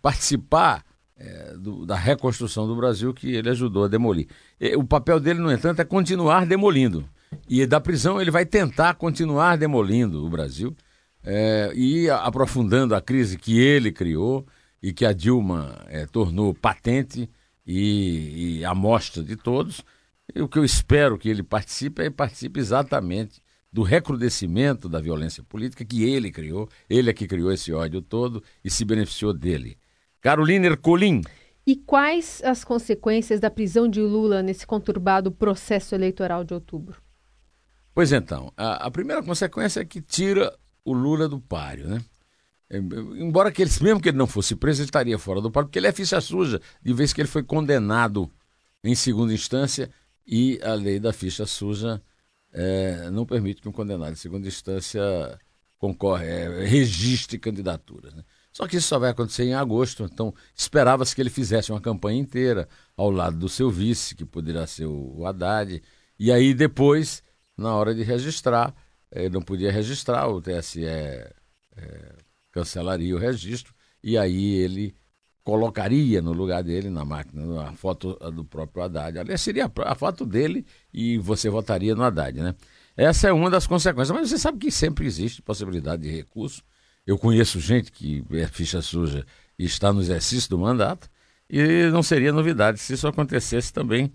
participar 0.01 0.85
é, 1.17 1.57
do, 1.57 1.85
da 1.85 1.95
reconstrução 1.95 2.67
do 2.67 2.75
Brasil 2.75 3.13
que 3.13 3.35
ele 3.35 3.49
ajudou 3.49 3.85
a 3.85 3.87
demolir. 3.87 4.27
E, 4.59 4.75
o 4.75 4.83
papel 4.83 5.19
dele, 5.19 5.39
no 5.39 5.51
entanto, 5.51 5.81
é 5.81 5.85
continuar 5.85 6.45
demolindo. 6.45 7.07
E 7.47 7.65
da 7.65 7.79
prisão 7.81 8.21
ele 8.21 8.31
vai 8.31 8.45
tentar 8.45 8.93
continuar 8.95 9.57
demolindo 9.57 10.25
o 10.25 10.29
Brasil 10.29 10.75
é, 11.23 11.71
e 11.75 12.09
aprofundando 12.09 12.95
a 12.95 13.01
crise 13.01 13.37
que 13.37 13.59
ele 13.59 13.91
criou 13.91 14.45
e 14.81 14.91
que 14.93 15.05
a 15.05 15.13
Dilma 15.13 15.77
é, 15.87 16.05
tornou 16.05 16.53
patente 16.53 17.29
e, 17.65 18.59
e 18.59 18.65
à 18.65 18.73
mostra 18.73 19.21
de 19.21 19.35
todos. 19.35 19.83
E 20.33 20.41
o 20.41 20.47
que 20.47 20.57
eu 20.57 20.65
espero 20.65 21.17
que 21.17 21.29
ele 21.29 21.43
participe 21.43 22.03
é 22.03 22.09
participe 22.09 22.59
exatamente 22.59 23.41
do 23.71 23.83
recrudescimento 23.83 24.89
da 24.89 24.99
violência 24.99 25.43
política 25.43 25.85
que 25.85 26.03
ele 26.03 26.31
criou, 26.31 26.67
ele 26.89 27.09
é 27.09 27.13
que 27.13 27.27
criou 27.27 27.51
esse 27.51 27.71
ódio 27.71 28.01
todo 28.01 28.43
e 28.63 28.69
se 28.69 28.83
beneficiou 28.83 29.33
dele. 29.33 29.77
Carolina 30.19 30.67
Ercolim. 30.67 31.21
E 31.65 31.75
quais 31.75 32.41
as 32.43 32.63
consequências 32.63 33.39
da 33.39 33.49
prisão 33.49 33.87
de 33.87 34.01
Lula 34.01 34.43
nesse 34.43 34.67
conturbado 34.67 35.31
processo 35.31 35.95
eleitoral 35.95 36.43
de 36.43 36.53
outubro? 36.53 37.01
Pois 37.93 38.11
então, 38.11 38.51
a, 38.55 38.87
a, 38.87 38.91
primeira 38.91 39.21
consequência 39.21 39.81
é 39.81 39.85
que 39.85 40.01
tira 40.01 40.53
o 40.83 40.93
Lula 40.93 41.27
do 41.27 41.39
páreo, 41.39 41.87
né? 41.87 42.03
É, 42.69 42.77
embora 42.77 43.51
que 43.51 43.61
ele, 43.61 43.71
mesmo 43.81 43.99
que 43.99 44.09
ele 44.09 44.17
não 44.17 44.27
fosse 44.27 44.55
preso, 44.55 44.81
ele 44.81 44.87
estaria 44.87 45.19
fora 45.19 45.41
do 45.41 45.51
páreo, 45.51 45.67
porque 45.67 45.79
ele 45.79 45.87
é 45.87 45.91
ficha 45.91 46.21
suja, 46.21 46.61
de 46.81 46.93
vez 46.93 47.11
que 47.11 47.19
ele 47.19 47.27
foi 47.27 47.43
condenado 47.43 48.31
em 48.83 48.95
segunda 48.95 49.33
instância 49.33 49.89
e 50.25 50.59
a 50.63 50.73
lei 50.73 50.99
da 50.99 51.11
ficha 51.11 51.45
suja 51.45 52.01
é, 52.53 53.09
não 53.11 53.25
permite 53.25 53.61
que 53.61 53.67
um 53.67 53.71
condenado 53.71 54.13
em 54.13 54.15
segunda 54.15 54.47
instância 54.47 55.01
concorre, 55.77 56.27
é, 56.27 56.65
registre 56.65 57.37
candidaturas. 57.37 58.13
Né? 58.13 58.23
Só 58.51 58.67
que 58.67 58.77
isso 58.77 58.87
só 58.87 58.99
vai 58.99 59.09
acontecer 59.09 59.43
em 59.43 59.53
agosto, 59.53 60.03
então 60.03 60.33
esperava-se 60.55 61.15
que 61.15 61.21
ele 61.21 61.29
fizesse 61.29 61.71
uma 61.71 61.81
campanha 61.81 62.19
inteira 62.19 62.69
ao 62.95 63.09
lado 63.09 63.37
do 63.37 63.49
seu 63.49 63.69
vice, 63.69 64.15
que 64.15 64.25
poderá 64.25 64.67
ser 64.67 64.85
o 64.85 65.25
Haddad, 65.25 65.81
e 66.19 66.31
aí 66.31 66.53
depois 66.53 67.23
na 67.61 67.75
hora 67.75 67.95
de 67.95 68.03
registrar, 68.03 68.73
ele 69.11 69.29
não 69.29 69.41
podia 69.41 69.71
registrar, 69.71 70.27
o 70.27 70.41
TSE 70.41 70.85
é, 70.85 71.33
cancelaria 72.51 73.15
o 73.15 73.19
registro 73.19 73.73
e 74.03 74.17
aí 74.17 74.55
ele 74.55 74.95
colocaria 75.43 76.21
no 76.21 76.33
lugar 76.33 76.63
dele 76.63 76.89
na 76.89 77.03
máquina 77.03 77.63
a 77.63 77.73
foto 77.73 78.13
do 78.31 78.45
próprio 78.45 78.83
Haddad. 78.83 79.19
Aliás, 79.19 79.41
seria 79.41 79.71
a 79.85 79.95
foto 79.95 80.25
dele 80.25 80.65
e 80.93 81.17
você 81.17 81.49
votaria 81.49 81.95
no 81.95 82.03
Haddad, 82.03 82.39
né? 82.39 82.55
Essa 82.95 83.29
é 83.29 83.33
uma 83.33 83.49
das 83.49 83.65
consequências, 83.65 84.15
mas 84.15 84.29
você 84.29 84.37
sabe 84.37 84.59
que 84.59 84.71
sempre 84.71 85.05
existe 85.05 85.41
possibilidade 85.41 86.03
de 86.03 86.09
recurso. 86.09 86.61
Eu 87.07 87.17
conheço 87.17 87.59
gente 87.59 87.91
que 87.91 88.23
é 88.31 88.45
ficha 88.47 88.81
suja 88.81 89.25
e 89.57 89.65
está 89.65 89.91
no 89.91 90.01
exercício 90.01 90.49
do 90.49 90.59
mandato, 90.59 91.09
e 91.49 91.89
não 91.91 92.03
seria 92.03 92.31
novidade 92.31 92.79
se 92.79 92.93
isso 92.93 93.07
acontecesse 93.07 93.73
também 93.73 94.11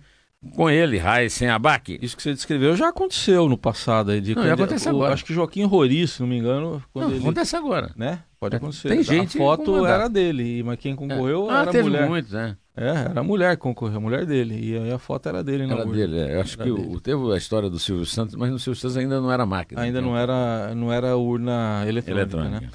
com 0.54 0.70
ele, 0.70 1.00
sem 1.30 1.48
Abac. 1.48 1.98
Isso 2.00 2.16
que 2.16 2.22
você 2.22 2.32
descreveu 2.32 2.76
já 2.76 2.88
aconteceu 2.88 3.48
no 3.48 3.56
passado. 3.56 4.10
Aí, 4.10 4.20
de 4.20 4.34
não, 4.34 4.52
acontece 4.52 4.88
agora. 4.88 5.14
Acho 5.14 5.24
que 5.24 5.34
Joaquim 5.34 5.64
Rori, 5.64 6.06
se 6.06 6.20
não 6.20 6.28
me 6.28 6.38
engano. 6.38 6.82
Não, 6.94 7.10
ele, 7.10 7.18
acontece 7.18 7.56
agora. 7.56 7.92
Né? 7.96 8.20
Pode 8.38 8.54
é, 8.54 8.58
acontecer. 8.58 8.88
Tem 8.88 9.02
gente 9.02 9.36
a 9.36 9.40
foto 9.40 9.86
era 9.86 10.08
dele, 10.08 10.62
mas 10.62 10.78
quem 10.78 10.94
concorreu 10.94 11.50
é. 11.50 11.54
ah, 11.54 11.62
era 11.62 11.70
teve 11.70 11.84
mulher. 11.84 12.08
muitos, 12.08 12.32
né? 12.32 12.56
É, 12.76 12.90
era 12.90 13.20
a 13.20 13.24
mulher 13.24 13.56
que 13.56 13.62
concorreu, 13.62 13.96
a 13.96 14.00
mulher 14.00 14.26
dele. 14.26 14.58
E 14.62 14.76
aí 14.76 14.92
a 14.92 14.98
foto 14.98 15.28
era 15.28 15.42
dele, 15.42 15.64
Era 15.64 15.86
dele, 15.86 16.18
é. 16.18 16.36
Eu 16.36 16.40
acho 16.42 16.60
era 16.60 16.64
que 16.64 16.70
o, 16.70 17.00
teve 17.00 17.32
a 17.32 17.36
história 17.36 17.70
do 17.70 17.78
Silvio 17.78 18.04
Santos, 18.04 18.34
mas 18.34 18.50
no 18.50 18.58
Silvio 18.58 18.78
Santos 18.78 18.98
ainda 18.98 19.20
não 19.20 19.32
era 19.32 19.46
máquina. 19.46 19.80
Ainda 19.80 19.98
então. 20.00 20.10
não 20.10 20.18
era, 20.18 20.74
não 20.74 20.92
era 20.92 21.16
urna 21.16 21.84
eletrônica, 21.86 22.36
eletrônica. 22.36 22.60
né? 22.60 22.70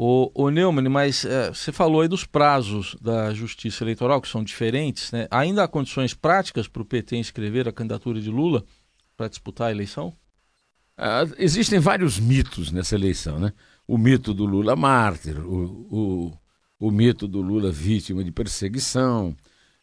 O, 0.00 0.30
o 0.32 0.48
Neumann, 0.48 0.88
mas 0.88 1.24
é, 1.24 1.48
você 1.48 1.72
falou 1.72 2.02
aí 2.02 2.06
dos 2.06 2.24
prazos 2.24 2.94
da 3.00 3.34
Justiça 3.34 3.82
Eleitoral, 3.82 4.20
que 4.20 4.28
são 4.28 4.44
diferentes, 4.44 5.10
né? 5.10 5.26
Ainda 5.28 5.64
há 5.64 5.66
condições 5.66 6.14
práticas 6.14 6.68
para 6.68 6.82
o 6.82 6.84
PT 6.84 7.16
inscrever 7.16 7.66
a 7.66 7.72
candidatura 7.72 8.20
de 8.20 8.30
Lula 8.30 8.64
para 9.16 9.26
disputar 9.26 9.66
a 9.66 9.70
eleição? 9.72 10.14
Ah, 10.96 11.24
existem 11.36 11.80
vários 11.80 12.20
mitos 12.20 12.70
nessa 12.70 12.94
eleição, 12.94 13.40
né? 13.40 13.52
O 13.88 13.98
mito 13.98 14.32
do 14.32 14.44
Lula 14.44 14.76
mártir, 14.76 15.36
o, 15.40 15.88
o, 15.90 16.38
o 16.78 16.92
mito 16.92 17.26
do 17.26 17.42
Lula 17.42 17.72
vítima 17.72 18.22
de 18.22 18.30
perseguição. 18.30 19.36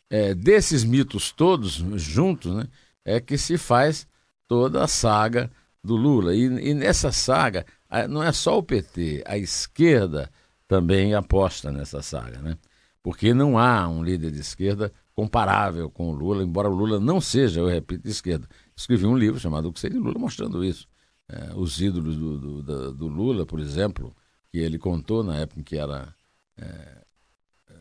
É, 0.10 0.34
desses 0.34 0.86
mitos 0.86 1.30
todos 1.30 1.84
juntos, 2.02 2.56
né, 2.56 2.70
é 3.04 3.20
que 3.20 3.38
se 3.38 3.58
faz 3.58 4.08
toda 4.48 4.82
a 4.82 4.88
saga 4.88 5.52
do 5.84 5.98
Lula. 5.98 6.34
E, 6.34 6.44
e 6.44 6.74
nessa 6.74 7.12
saga, 7.12 7.66
não 8.08 8.22
é 8.22 8.32
só 8.32 8.58
o 8.58 8.64
PT, 8.64 9.24
a 9.26 9.38
esquerda 9.38 10.30
também 10.68 11.14
aposta 11.14 11.72
nessa 11.72 12.02
saga, 12.02 12.42
né? 12.42 12.58
Porque 13.02 13.34
não 13.34 13.58
há 13.58 13.88
um 13.88 14.04
líder 14.04 14.32
de 14.32 14.40
esquerda 14.40 14.92
comparável 15.14 15.90
com 15.90 16.10
o 16.10 16.14
Lula, 16.14 16.44
embora 16.44 16.70
o 16.70 16.74
Lula 16.74 17.00
não 17.00 17.22
seja, 17.22 17.60
eu 17.62 17.68
repito, 17.68 18.04
de 18.04 18.10
esquerda. 18.10 18.48
Escrevi 18.76 19.06
um 19.06 19.18
livro 19.18 19.40
chamado 19.40 19.70
O 19.70 19.74
que 19.74 19.80
seria 19.80 20.00
Lula 20.00 20.20
mostrando 20.20 20.64
isso. 20.64 20.88
É, 21.30 21.54
os 21.56 21.80
ídolos 21.80 22.18
do, 22.18 22.38
do, 22.38 22.64
do, 22.64 22.94
do, 22.94 23.08
Lula, 23.08 23.46
por 23.46 23.60
exemplo, 23.60 24.16
que 24.52 24.60
ele 24.60 24.78
contou 24.78 25.24
na 25.24 25.38
época 25.38 25.62
em 25.62 25.64
que 25.64 25.78
era 25.78 26.14
é, 26.58 27.06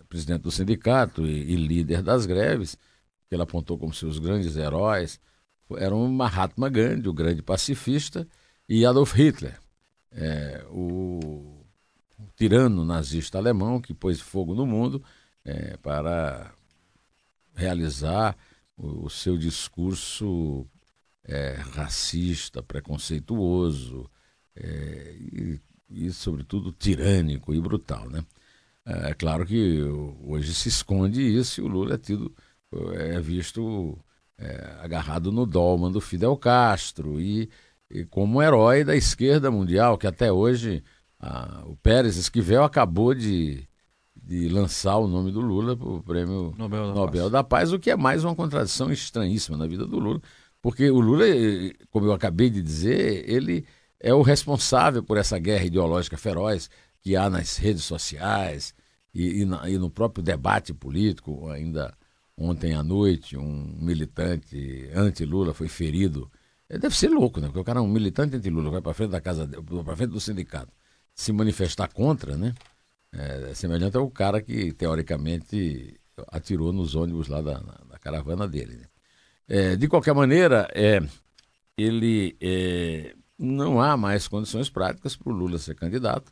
presidente 0.09 0.42
do 0.42 0.50
sindicato 0.50 1.26
e, 1.26 1.52
e, 1.52 1.56
líder 1.56 2.02
das 2.02 2.25
greves, 2.25 2.76
que 3.28 3.35
ele 3.35 3.42
apontou 3.42 3.76
como 3.76 3.92
seus 3.92 4.18
grandes 4.18 4.56
heróis, 4.56 5.21
eram 5.76 6.06
Mahatma 6.06 6.68
Gandhi, 6.68 7.09
o 7.09 7.12
grande 7.12 7.42
pacifista, 7.42 8.26
e 8.68 8.87
Adolf 8.87 9.12
Hitler, 9.14 9.59
é, 10.14 10.64
o, 10.71 11.18
o, 12.18 12.26
tirano 12.37 12.85
nazista 12.85 13.38
alemão 13.38 13.80
que 13.80 13.92
pôs 13.92 14.21
fogo 14.21 14.54
no 14.54 14.64
mundo 14.64 15.02
é, 15.44 15.76
para 15.76 16.54
realizar 17.54 18.37
o, 18.76 19.06
o 19.06 19.11
seu 19.11 19.37
discurso 19.37 20.66
é, 21.25 21.54
racista, 21.54 22.62
preconceituoso 22.62 24.09
é, 24.56 25.16
e, 25.18 25.61
e, 25.90 26.12
sobretudo, 26.12 26.73
tirânico 26.73 27.54
e 27.54 27.61
brutal. 27.61 28.09
Né? 28.09 28.25
É 28.87 29.14
claro 29.14 29.47
que 29.47 29.83
hoje 30.23 30.54
se 30.54 30.68
esconde 30.68 31.23
isso 31.23 31.61
e 31.61 31.64
o 31.64 31.68
Lula 31.68 31.94
é, 31.94 31.99
tido, 31.99 32.35
é 32.94 33.21
visto 33.21 33.99
é, 34.38 34.76
agarrado 34.80 35.33
no 35.33 35.47
dolman 35.47 35.90
do 35.90 36.00
Fidel 36.00 36.37
Castro 36.37 37.21
e 37.21 37.49
e 37.91 38.05
como 38.05 38.43
herói 38.43 38.85
da 38.85 38.97
esquerda 38.97 39.50
mundial, 39.50 39.99
que 39.99 40.07
até 40.07 40.33
hoje 40.33 40.83
a, 41.19 41.62
o 41.67 41.76
Pérez 41.76 42.17
Esquivel 42.17 42.64
acabou 42.64 43.14
de, 43.14 43.67
de 44.14 44.49
lançar 44.49 44.97
o 44.97 45.07
nome 45.07 45.31
do 45.31 45.41
Lula 45.41 45.76
para 45.76 45.88
o 45.88 46.03
prêmio 46.03 46.55
Nobel, 46.57 46.88
da, 46.88 46.95
Nobel 46.95 47.23
Paz. 47.23 47.33
da, 47.33 47.45
Paz. 47.45 47.73
o 47.73 47.79
que 47.79 47.91
é 47.91 47.97
mais 47.97 48.25
uma 48.25 48.35
contradição 48.35 48.91
estranhíssima 48.93 49.57
na 49.57 49.67
vida 49.67 49.87
do 49.87 49.99
Lula, 49.99 50.21
porque 50.61 50.91
o 50.91 51.00
Lula, 51.00 51.25
como 51.91 52.07
eu 52.07 52.12
acabei 52.12 52.50
de 52.50 52.62
dizer, 52.62 53.29
ele 53.29 53.67
é 54.00 54.12
o 54.14 54.23
responsável 54.23 55.03
por 55.03 55.17
essa 55.17 55.38
guerra 55.38 55.64
ideológica 55.64 56.17
feroz 56.17 56.71
que 57.00 57.17
há 57.17 57.29
nas 57.29 57.57
redes 57.57 57.85
sociais 57.85 58.75
e, 59.14 59.43
e, 59.43 59.45
na, 59.45 59.69
e 59.69 59.79
no 59.79 59.91
próprio 59.91 60.23
debate 60.23 60.73
político. 60.73 61.49
Ainda 61.50 61.95
ontem 62.37 62.75
à 62.75 62.83
noite, 62.83 63.37
um 63.37 63.76
militante 63.79 64.91
anti-Lula 64.95 65.55
foi 65.55 65.69
ferido 65.69 66.31
Deve 66.68 66.97
ser 66.97 67.09
louco, 67.09 67.40
né? 67.40 67.47
Porque 67.47 67.61
o 67.61 67.64
cara 67.64 67.78
é 67.78 67.83
um 67.83 67.88
militante 67.88 68.37
anti-Lula, 68.37 68.71
vai 68.71 68.80
para 68.80 68.94
frente 68.94 69.11
da 69.11 69.21
casa, 69.21 69.47
para 69.47 69.97
frente 69.97 70.11
do 70.11 70.21
sindicato, 70.21 70.73
se 71.14 71.33
manifestar 71.33 71.88
contra, 71.92 72.37
né? 72.37 72.54
É, 73.12 73.54
semelhante 73.54 73.97
ao 73.97 74.11
cara 74.11 74.42
que, 74.42 74.73
teoricamente, 74.73 76.00
atirou 76.28 76.73
nos 76.73 76.94
ônibus 76.94 77.28
lá 77.28 77.40
da, 77.40 77.62
caravana 78.04 78.47
dele. 78.47 78.76
Né? 78.76 78.87
É, 79.49 79.76
de 79.76 79.88
qualquer 79.88 80.14
maneira, 80.14 80.68
é, 80.75 81.00
ele 81.76 82.37
é, 82.40 83.14
não 83.38 83.80
há 83.80 83.97
mais 83.97 84.28
condições 84.28 84.68
práticas 84.68 85.16
para 85.16 85.33
o 85.33 85.35
Lula 85.35 85.59
ser 85.59 85.74
candidato. 85.74 86.31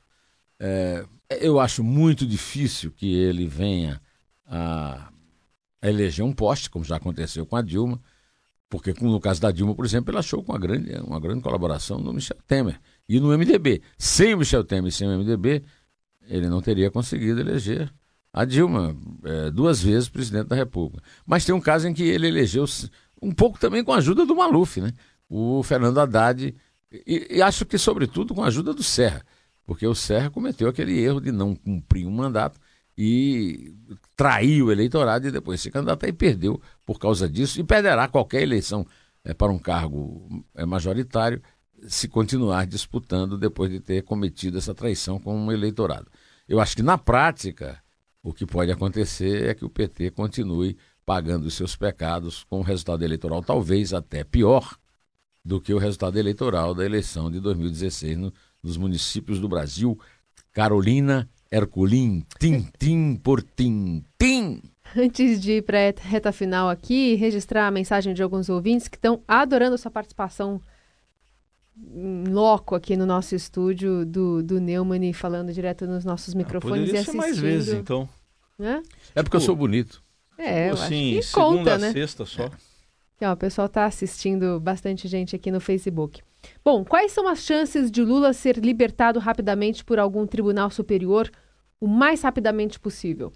É, 0.61 1.05
eu 1.40 1.59
acho 1.59 1.83
muito 1.83 2.27
difícil 2.27 2.92
que 2.92 3.14
ele 3.14 3.47
venha 3.47 4.01
a 4.47 5.11
eleger 5.83 6.25
um 6.25 6.33
poste, 6.33 6.71
como 6.71 6.85
já 6.85 6.97
aconteceu 6.97 7.47
com 7.47 7.57
a 7.57 7.62
Dilma. 7.62 8.01
Porque 8.73 8.95
no 9.03 9.21
caso 9.21 9.39
da 9.39 9.51
Dilma, 9.51 9.75
por 9.75 9.85
exemplo, 9.85 10.11
ela 10.11 10.21
achou 10.21 10.43
com 10.43 10.51
uma 10.51 10.59
grande, 10.59 10.91
uma 11.07 11.21
grande 11.21 11.43
colaboração 11.43 12.01
do 12.01 12.11
Michel 12.11 12.39
Temer 12.47 12.81
e 13.07 13.21
no 13.21 13.29
MDB. 13.37 13.83
Sem 13.99 14.33
o 14.33 14.39
Michel 14.39 14.65
Temer 14.65 14.89
e 14.89 14.91
sem 14.91 15.07
o 15.07 15.19
MDB, 15.19 15.63
ele 16.27 16.49
não 16.49 16.63
teria 16.63 16.91
conseguido 16.91 17.39
eleger 17.39 17.93
a 18.33 18.47
Dilma 18.47 18.97
é, 19.25 19.51
duas 19.51 19.83
vezes 19.83 20.09
presidente 20.09 20.47
da 20.47 20.57
República. 20.57 21.05
Mas 21.27 21.45
tem 21.45 21.55
um 21.55 21.61
caso 21.61 21.87
em 21.87 21.93
que 21.93 22.03
ele 22.03 22.27
elegeu 22.27 22.65
um 23.21 23.31
pouco 23.31 23.61
também 23.61 23.85
com 23.85 23.93
a 23.93 23.99
ajuda 23.99 24.25
do 24.25 24.35
Maluf, 24.35 24.81
né? 24.81 24.95
O 25.29 25.63
Fernando 25.63 25.99
Haddad, 25.99 26.57
e, 27.07 27.27
e 27.31 27.43
acho 27.43 27.67
que 27.67 27.77
sobretudo 27.77 28.35
com 28.35 28.43
a 28.43 28.47
ajuda 28.47 28.73
do 28.73 28.83
Serra, 28.83 29.23
porque 29.67 29.87
o 29.87 29.95
Serra 29.95 30.31
cometeu 30.31 30.67
aquele 30.67 30.99
erro 30.99 31.21
de 31.21 31.31
não 31.31 31.55
cumprir 31.55 32.07
um 32.07 32.11
mandato 32.11 32.59
e 33.05 33.75
traiu 34.17 34.67
o 34.67 34.73
eleitorado 34.73 35.27
e 35.27 35.33
depois 35.33 35.61
se 35.61 35.73
candidatou 35.73 36.09
e 36.09 36.12
perdeu 36.12 36.62
por 36.87 37.01
causa 37.01 37.29
disso 37.29 37.59
e 37.59 37.65
perderá 37.65 38.07
qualquer 38.07 38.43
eleição 38.43 38.87
é, 39.25 39.35
para 39.35 39.51
um 39.51 39.59
cargo 39.59 40.45
é, 40.55 40.65
majoritário 40.65 41.43
se 41.88 42.07
continuar 42.07 42.65
disputando 42.65 43.37
depois 43.37 43.73
de 43.73 43.81
ter 43.81 44.05
cometido 44.05 44.57
essa 44.57 44.73
traição 44.73 45.19
com 45.19 45.47
o 45.47 45.51
eleitorado. 45.51 46.07
Eu 46.49 46.61
acho 46.61 46.77
que 46.77 46.83
na 46.83 46.97
prática 46.97 47.83
o 48.23 48.33
que 48.33 48.47
pode 48.47 48.71
acontecer 48.71 49.49
é 49.49 49.55
que 49.55 49.65
o 49.65 49.71
PT 49.71 50.12
continue 50.12 50.79
pagando 51.05 51.47
os 51.47 51.55
seus 51.55 51.75
pecados 51.75 52.45
com 52.45 52.61
o 52.61 52.62
resultado 52.62 53.03
eleitoral 53.03 53.43
talvez 53.43 53.93
até 53.93 54.23
pior 54.23 54.77
do 55.45 55.61
que 55.61 55.75
o 55.75 55.79
resultado 55.79 56.21
eleitoral 56.21 56.73
da 56.73 56.85
eleição 56.85 57.33
de 57.33 57.41
2016 57.41 58.17
no, 58.17 58.33
nos 58.62 58.77
municípios 58.77 59.41
do 59.41 59.49
Brasil. 59.49 59.99
Carolina 60.53 61.29
Herculin, 61.53 62.25
tim 62.79 63.17
por 63.17 63.43
tim. 63.43 64.03
Antes 64.97 65.38
de 65.41 65.59
ir 65.59 65.62
para 65.62 65.79
a 65.79 65.93
reta 66.01 66.33
final 66.33 66.71
aqui, 66.71 67.15
registrar 67.15 67.67
a 67.67 67.71
mensagem 67.71 68.15
de 68.15 68.23
alguns 68.23 68.49
ouvintes 68.49 68.88
que 68.88 68.97
estão 68.97 69.23
adorando 69.29 69.75
a 69.75 69.79
sua 69.79 69.91
participação 69.91 70.62
em 71.77 72.25
loco 72.29 72.75
aqui 72.75 72.97
no 72.97 73.05
nosso 73.05 73.35
estúdio 73.35 74.07
do, 74.07 74.43
do 74.43 74.59
Neumann, 74.59 75.12
falando 75.12 75.53
direto 75.53 75.87
nos 75.87 76.07
nossos 76.07 76.35
ah, 76.35 76.38
microfones 76.38 76.88
ah, 76.88 76.93
e 76.93 76.97
assistindo. 76.97 77.21
mais 77.21 77.38
vezes, 77.38 77.75
então. 77.75 78.09
É, 78.59 78.81
é 79.17 79.23
porque 79.23 79.37
eu 79.37 79.41
sou 79.41 79.55
bonito. 79.55 80.03
É, 80.38 80.71
eu 80.71 80.75
assim, 80.75 81.19
acho 81.19 81.29
que 81.29 81.35
conta, 81.35 81.77
né? 81.77 81.93
sexta 81.93 82.25
só. 82.25 82.51
É. 83.21 83.29
Ó, 83.29 83.33
o 83.33 83.37
pessoal 83.37 83.67
está 83.67 83.85
assistindo 83.85 84.59
bastante 84.59 85.07
gente 85.07 85.37
aqui 85.37 85.51
no 85.51 85.61
Facebook. 85.61 86.23
Bom, 86.65 86.85
quais 86.85 87.12
são 87.12 87.29
as 87.29 87.41
chances 87.41 87.91
de 87.91 88.03
Lula 88.03 88.33
ser 88.33 88.57
libertado 88.57 89.21
rapidamente 89.21 89.85
por 89.85 89.99
algum 89.99 90.27
tribunal 90.27 90.71
superior 90.71 91.31
o 91.83 91.88
mais 91.88 92.23
rapidamente 92.23 92.79
possível? 92.79 93.33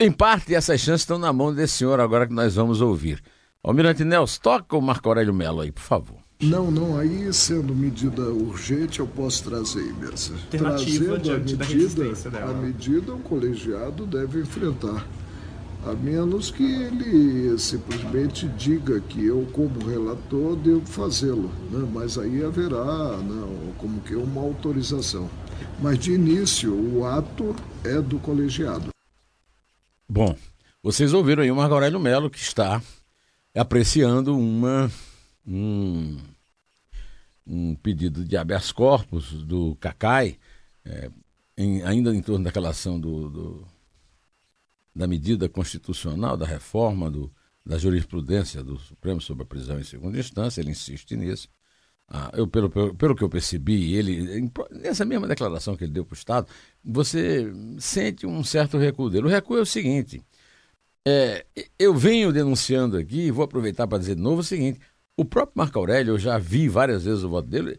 Em 0.00 0.10
parte, 0.10 0.54
essas 0.54 0.80
chances 0.80 1.02
estão 1.02 1.18
na 1.18 1.30
mão 1.30 1.54
desse 1.54 1.74
senhor 1.74 2.00
agora 2.00 2.26
que 2.26 2.32
nós 2.32 2.54
vamos 2.54 2.80
ouvir. 2.80 3.22
Almirante 3.62 4.02
Nelson, 4.02 4.40
toca 4.42 4.78
o 4.78 4.80
Marco 4.80 5.10
Aurélio 5.10 5.34
Melo 5.34 5.60
aí, 5.60 5.70
por 5.70 5.82
favor. 5.82 6.16
Não, 6.40 6.70
não, 6.70 6.98
aí 6.98 7.30
sendo 7.34 7.74
medida 7.74 8.22
urgente 8.22 9.00
eu 9.00 9.06
posso 9.06 9.44
trazer 9.44 9.82
imensa. 9.82 10.32
Trazendo 10.50 11.30
a 11.30 11.38
medida, 11.38 12.02
a 12.50 12.54
medida 12.54 13.14
o 13.14 13.18
colegiado 13.18 14.06
deve 14.06 14.40
enfrentar. 14.40 15.06
A 15.84 15.92
menos 15.92 16.50
que 16.50 16.64
ele 16.64 17.58
simplesmente 17.58 18.48
diga 18.48 19.00
que 19.00 19.26
eu, 19.26 19.46
como 19.52 19.84
relator, 19.86 20.56
devo 20.56 20.86
fazê-lo. 20.86 21.50
Né? 21.70 21.86
Mas 21.92 22.16
aí 22.16 22.42
haverá 22.42 23.18
né, 23.18 23.74
como 23.76 24.00
que 24.00 24.14
uma 24.14 24.40
autorização. 24.40 25.28
Mas 25.80 25.98
de 25.98 26.12
início, 26.12 26.74
o 26.74 27.04
ato 27.04 27.54
é 27.84 28.00
do 28.00 28.18
colegiado. 28.18 28.90
Bom, 30.08 30.36
vocês 30.82 31.12
ouviram 31.12 31.42
aí 31.42 31.50
o 31.50 31.56
Marco 31.56 31.74
Aurélio 31.74 31.98
Melo 31.98 32.30
que 32.30 32.38
está 32.38 32.82
apreciando 33.54 34.36
uma, 34.36 34.90
um, 35.46 36.18
um 37.46 37.74
pedido 37.74 38.24
de 38.24 38.36
habeas 38.36 38.72
corpus 38.72 39.32
do 39.44 39.76
CACAI, 39.76 40.38
é, 40.84 41.10
em, 41.56 41.82
ainda 41.82 42.14
em 42.14 42.22
torno 42.22 42.44
daquela 42.44 42.70
ação 42.70 42.98
do, 42.98 43.28
do, 43.28 43.68
da 44.94 45.06
medida 45.06 45.48
constitucional, 45.48 46.36
da 46.36 46.46
reforma 46.46 47.10
do, 47.10 47.32
da 47.64 47.78
jurisprudência 47.78 48.62
do 48.62 48.78
Supremo 48.78 49.20
sobre 49.20 49.44
a 49.44 49.46
prisão 49.46 49.78
em 49.78 49.84
segunda 49.84 50.18
instância, 50.18 50.60
ele 50.60 50.70
insiste 50.70 51.16
nisso. 51.16 51.48
Ah, 52.08 52.30
eu, 52.34 52.46
pelo, 52.46 52.68
pelo, 52.68 52.94
pelo, 52.94 53.14
que 53.16 53.24
eu 53.24 53.28
percebi, 53.28 53.94
ele 53.94 54.50
nessa 54.70 55.04
mesma 55.04 55.26
declaração 55.26 55.76
que 55.76 55.84
ele 55.84 55.92
deu 55.92 56.04
para 56.04 56.14
o 56.14 56.16
Estado, 56.16 56.46
você 56.84 57.50
sente 57.78 58.26
um 58.26 58.44
certo 58.44 58.76
recuo 58.76 59.08
dele. 59.08 59.26
O 59.26 59.30
recuo 59.30 59.56
é 59.56 59.62
o 59.62 59.66
seguinte: 59.66 60.22
é, 61.06 61.46
eu 61.78 61.94
venho 61.94 62.32
denunciando 62.32 62.96
aqui, 62.98 63.30
vou 63.30 63.44
aproveitar 63.44 63.86
para 63.86 63.98
dizer 63.98 64.14
de 64.14 64.20
novo 64.20 64.40
o 64.40 64.44
seguinte: 64.44 64.78
o 65.16 65.24
próprio 65.24 65.54
Marco 65.56 65.78
Aurélio, 65.78 66.14
eu 66.14 66.18
já 66.18 66.38
vi 66.38 66.68
várias 66.68 67.04
vezes 67.04 67.24
o 67.24 67.30
voto 67.30 67.48
dele, 67.48 67.78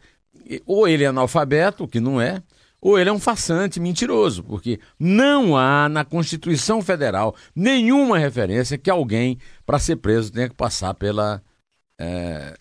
ou 0.65 0.87
ele 0.87 1.03
é 1.03 1.07
analfabeto, 1.07 1.87
que 1.87 1.99
não 1.99 2.19
é, 2.19 2.41
ou 2.81 2.99
ele 2.99 3.09
é 3.09 3.13
um 3.13 3.19
farsante 3.19 3.79
mentiroso, 3.79 4.43
porque 4.43 4.79
não 4.99 5.55
há 5.55 5.87
na 5.87 6.03
Constituição 6.03 6.81
Federal 6.81 7.33
nenhuma 7.55 8.17
referência 8.17 8.77
que 8.77 8.89
alguém, 8.89 9.37
para 9.65 9.79
ser 9.79 9.95
preso, 9.95 10.31
tenha 10.31 10.49
que 10.49 10.55
passar 10.55 10.93
pela 10.93 11.41
é, 11.97 12.53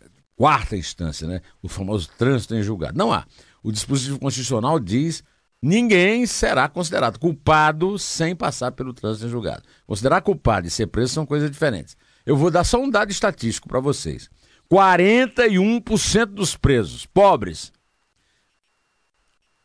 quarta 0.43 0.77
instância, 0.77 1.29
né? 1.29 1.41
o 1.63 1.69
famoso 1.69 2.11
trânsito 2.19 2.53
em 2.57 2.65
julgado. 2.65 2.99
Não 2.99 3.13
há. 3.13 3.25
O 3.63 3.71
dispositivo 3.71 4.19
constitucional 4.19 4.81
diz 4.81 5.23
ninguém 5.63 6.27
será 6.27 6.69
considerado 6.69 7.17
culpado 7.17 7.97
sem 7.97 8.35
passar 8.35 8.73
pelo 8.73 8.93
trânsito 8.93 9.27
em 9.27 9.31
julgado. 9.31 9.63
Considerar 9.87 10.21
culpado 10.21 10.67
e 10.67 10.71
ser 10.71 10.89
preso 10.89 11.15
são 11.15 11.25
coisas 11.25 11.49
diferentes. 11.49 11.97
Eu 12.27 12.37
vou 12.37 12.51
dar 12.51 12.65
só 12.65 12.83
um 12.83 12.91
dado 12.91 13.13
estatístico 13.13 13.69
para 13.69 13.79
vocês. 13.79 14.29
41% 14.69 16.25
dos 16.25 16.57
presos 16.57 17.07
pobres 17.07 17.73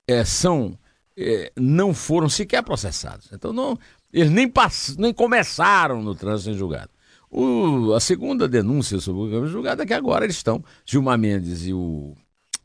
é, 0.08 0.24
são 0.24 0.78
é, 1.18 1.52
não 1.58 1.92
foram 1.92 2.30
sequer 2.30 2.62
processados. 2.62 3.30
Então 3.34 3.52
não, 3.52 3.80
eles 4.13 4.30
nem, 4.30 4.48
pass, 4.48 4.96
nem 4.96 5.12
começaram 5.12 6.04
no 6.04 6.13
trânsito 6.13 6.52
em 6.52 6.54
julgado. 6.56 6.92
O, 7.30 7.94
a 7.94 8.00
segunda 8.00 8.48
denúncia 8.48 9.00
sobre 9.00 9.36
o 9.36 9.48
julgado 9.48 9.82
é 9.82 9.86
que 9.86 9.94
agora 9.94 10.26
eles 10.26 10.38
estão, 10.38 10.63
Gilmar 10.86 11.18
Mendes 11.18 11.68
e 11.68 11.74
o, 11.74 12.16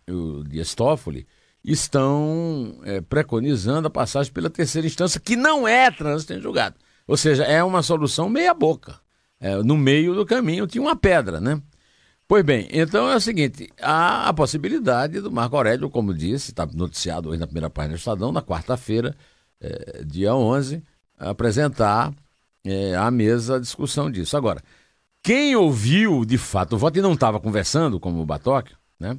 o 0.09 0.44
Dias 0.44 0.75
Toffoli, 0.75 1.27
estão 1.64 2.81
é, 2.85 3.01
preconizando 3.01 3.88
a 3.88 3.90
passagem 3.90 4.33
pela 4.33 4.51
terceira 4.51 4.87
instância, 4.87 5.20
que 5.20 5.37
não 5.37 5.66
é 5.66 5.90
trânsito 5.90 6.33
em 6.33 6.40
julgado. 6.40 6.77
Ou 7.07 7.16
seja, 7.16 7.44
é 7.44 7.62
uma 7.62 7.83
solução 7.83 8.29
meia 8.29 8.55
boca. 8.55 9.01
É, 9.40 9.57
no 9.57 9.77
meio 9.77 10.14
do 10.14 10.25
caminho 10.25 10.66
tinha 10.66 10.83
uma 10.83 10.94
pedra, 10.94 11.40
né? 11.40 11.61
Pois 12.29 12.44
bem, 12.44 12.68
então 12.70 13.11
é 13.11 13.16
o 13.16 13.20
seguinte: 13.20 13.68
há 13.81 14.29
a 14.29 14.33
possibilidade 14.33 15.20
do 15.20 15.31
Marco 15.31 15.57
Aurélio, 15.57 15.90
como 15.90 16.14
disse, 16.14 16.51
está 16.51 16.64
noticiado 16.64 17.29
hoje 17.29 17.40
na 17.40 17.46
primeira 17.46 17.68
página 17.68 17.94
do 17.94 17.98
Estadão, 17.98 18.33
na 18.33 18.40
quarta-feira, 18.40 19.16
é, 19.61 20.03
dia 20.05 20.35
11, 20.35 20.83
apresentar 21.18 22.14
é, 22.64 22.94
à 22.94 23.11
mesa 23.11 23.57
a 23.57 23.61
discussão 23.61 24.11
disso. 24.11 24.37
Agora, 24.37 24.62
quem 25.22 25.55
ouviu 25.55 26.25
de 26.25 26.38
fato 26.38 26.75
o 26.75 26.79
voto 26.79 26.98
e 26.98 27.03
não 27.03 27.12
estava 27.12 27.38
conversando, 27.38 28.01
como 28.01 28.20
o 28.20 28.27
Batoque, 28.27 28.75
né, 28.98 29.16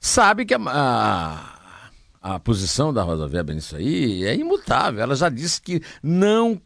sabe 0.00 0.44
que 0.44 0.54
a, 0.54 0.60
a, 0.60 2.34
a 2.34 2.40
posição 2.40 2.92
da 2.92 3.02
Rosa 3.02 3.26
Weber 3.26 3.54
nisso 3.54 3.76
aí 3.76 4.24
é 4.24 4.34
imutável. 4.34 5.02
Ela 5.02 5.14
já 5.14 5.28
disse 5.28 5.60
que 5.60 5.82
não 6.02 6.60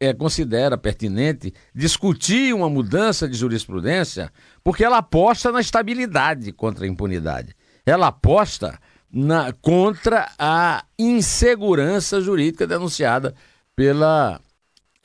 é, 0.00 0.12
considera 0.12 0.78
pertinente 0.78 1.52
discutir 1.74 2.54
uma 2.54 2.68
mudança 2.68 3.28
de 3.28 3.36
jurisprudência 3.36 4.32
porque 4.62 4.84
ela 4.84 4.98
aposta 4.98 5.50
na 5.50 5.60
estabilidade 5.60 6.52
contra 6.52 6.84
a 6.84 6.88
impunidade. 6.88 7.54
Ela 7.84 8.08
aposta 8.08 8.78
na, 9.10 9.52
contra 9.52 10.30
a 10.38 10.84
insegurança 10.98 12.20
jurídica 12.20 12.66
denunciada 12.66 13.34
pela 13.74 14.40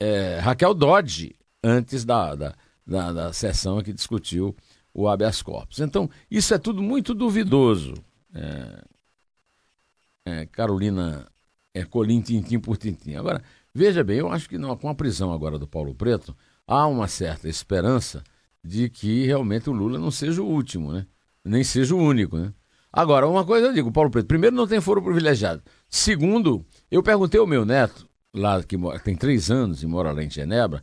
é, 0.04 0.38
Raquel 0.38 0.74
Dodge 0.74 1.34
antes 1.62 2.04
da, 2.04 2.34
da, 2.34 2.54
da, 2.86 3.12
da 3.12 3.32
sessão 3.32 3.82
que 3.82 3.92
discutiu 3.92 4.54
o 4.92 5.08
habeas 5.08 5.42
corpus. 5.42 5.80
Então, 5.80 6.08
isso 6.30 6.54
é 6.54 6.58
tudo 6.58 6.82
muito 6.82 7.14
duvidoso. 7.14 7.94
É, 8.34 8.84
é, 10.26 10.46
Carolina 10.46 11.26
é 11.72 11.84
colim 11.84 12.20
tintim 12.20 12.58
por 12.58 12.76
tintim. 12.76 13.14
Agora, 13.14 13.42
Veja 13.76 14.04
bem, 14.04 14.18
eu 14.18 14.30
acho 14.30 14.48
que 14.48 14.56
não, 14.56 14.76
com 14.76 14.88
a 14.88 14.94
prisão 14.94 15.32
agora 15.32 15.58
do 15.58 15.66
Paulo 15.66 15.92
Preto, 15.96 16.34
há 16.64 16.86
uma 16.86 17.08
certa 17.08 17.48
esperança 17.48 18.22
de 18.62 18.88
que 18.88 19.26
realmente 19.26 19.68
o 19.68 19.72
Lula 19.72 19.98
não 19.98 20.12
seja 20.12 20.40
o 20.40 20.46
último, 20.46 20.92
né? 20.92 21.04
Nem 21.44 21.64
seja 21.64 21.92
o 21.92 21.98
único, 21.98 22.38
né? 22.38 22.54
Agora, 22.92 23.26
uma 23.26 23.44
coisa 23.44 23.66
eu 23.66 23.72
digo, 23.72 23.90
Paulo 23.90 24.10
Preto, 24.10 24.26
primeiro 24.26 24.54
não 24.54 24.68
tem 24.68 24.80
foro 24.80 25.02
privilegiado. 25.02 25.60
Segundo, 25.88 26.64
eu 26.88 27.02
perguntei 27.02 27.40
ao 27.40 27.48
meu 27.48 27.64
neto, 27.64 28.08
lá 28.34 28.62
que 28.62 28.76
tem 29.04 29.14
três 29.14 29.50
anos 29.50 29.82
e 29.82 29.86
mora 29.86 30.12
lá 30.12 30.22
em 30.22 30.28
Genebra, 30.28 30.82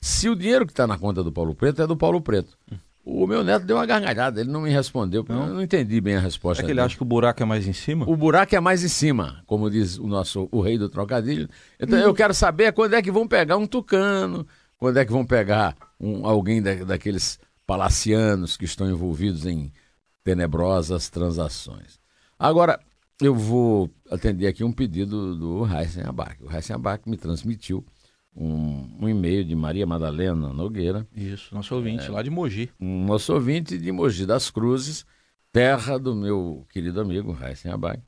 se 0.00 0.28
o 0.28 0.36
dinheiro 0.36 0.64
que 0.64 0.72
está 0.72 0.86
na 0.86 0.96
conta 0.96 1.22
do 1.22 1.32
Paulo 1.32 1.54
Preto 1.54 1.82
é 1.82 1.86
do 1.86 1.96
Paulo 1.96 2.20
Preto. 2.20 2.56
O 3.04 3.26
meu 3.26 3.42
neto 3.42 3.66
deu 3.66 3.76
uma 3.76 3.84
gargalhada, 3.84 4.40
ele 4.40 4.50
não 4.50 4.60
me 4.60 4.70
respondeu, 4.70 5.24
não. 5.28 5.48
eu 5.48 5.54
não 5.54 5.62
entendi 5.62 6.00
bem 6.00 6.14
a 6.14 6.20
resposta. 6.20 6.62
É 6.62 6.64
que 6.64 6.70
ele 6.70 6.76
dele. 6.76 6.86
acha 6.86 6.96
que 6.96 7.02
o 7.02 7.04
buraco 7.06 7.42
é 7.42 7.46
mais 7.46 7.66
em 7.66 7.72
cima? 7.72 8.08
O 8.08 8.16
buraco 8.16 8.54
é 8.54 8.60
mais 8.60 8.84
em 8.84 8.88
cima, 8.88 9.42
como 9.44 9.68
diz 9.68 9.98
o 9.98 10.06
nosso 10.06 10.48
o 10.52 10.60
rei 10.60 10.78
do 10.78 10.88
trocadilho. 10.88 11.48
Então 11.80 11.98
hum. 11.98 12.02
eu 12.02 12.14
quero 12.14 12.32
saber 12.32 12.72
quando 12.72 12.94
é 12.94 13.02
que 13.02 13.10
vão 13.10 13.26
pegar 13.26 13.56
um 13.56 13.66
tucano, 13.66 14.46
quando 14.78 14.98
é 14.98 15.04
que 15.04 15.10
vão 15.10 15.26
pegar 15.26 15.76
um, 15.98 16.24
alguém 16.24 16.62
da, 16.62 16.74
daqueles 16.74 17.40
palacianos 17.66 18.56
que 18.56 18.64
estão 18.64 18.88
envolvidos 18.88 19.46
em 19.46 19.72
tenebrosas 20.22 21.10
transações. 21.10 21.98
Agora, 22.38 22.78
eu 23.20 23.34
vou 23.34 23.90
atender 24.10 24.46
aqui 24.46 24.64
um 24.64 24.72
pedido 24.72 25.34
do 25.36 25.66
Heisen 25.66 26.04
Abac. 26.04 26.42
O 26.42 26.52
Heisen 26.52 26.76
Abac 26.76 27.08
me 27.08 27.16
transmitiu 27.16 27.84
um, 28.34 28.88
um 29.00 29.08
e-mail 29.08 29.44
de 29.44 29.54
Maria 29.54 29.86
Madalena 29.86 30.52
Nogueira. 30.52 31.06
Isso, 31.14 31.54
nosso 31.54 31.74
ouvinte 31.74 32.06
é, 32.06 32.10
lá 32.10 32.22
de 32.22 32.30
Mogi. 32.30 32.70
Um 32.80 33.04
nosso 33.04 33.32
ouvinte 33.32 33.78
de 33.78 33.92
Mogi 33.92 34.24
das 34.26 34.50
Cruzes, 34.50 35.04
terra 35.52 35.98
do 35.98 36.14
meu 36.14 36.66
querido 36.70 37.00
amigo 37.00 37.32
Raíssen 37.32 37.70
Abai. 37.70 38.00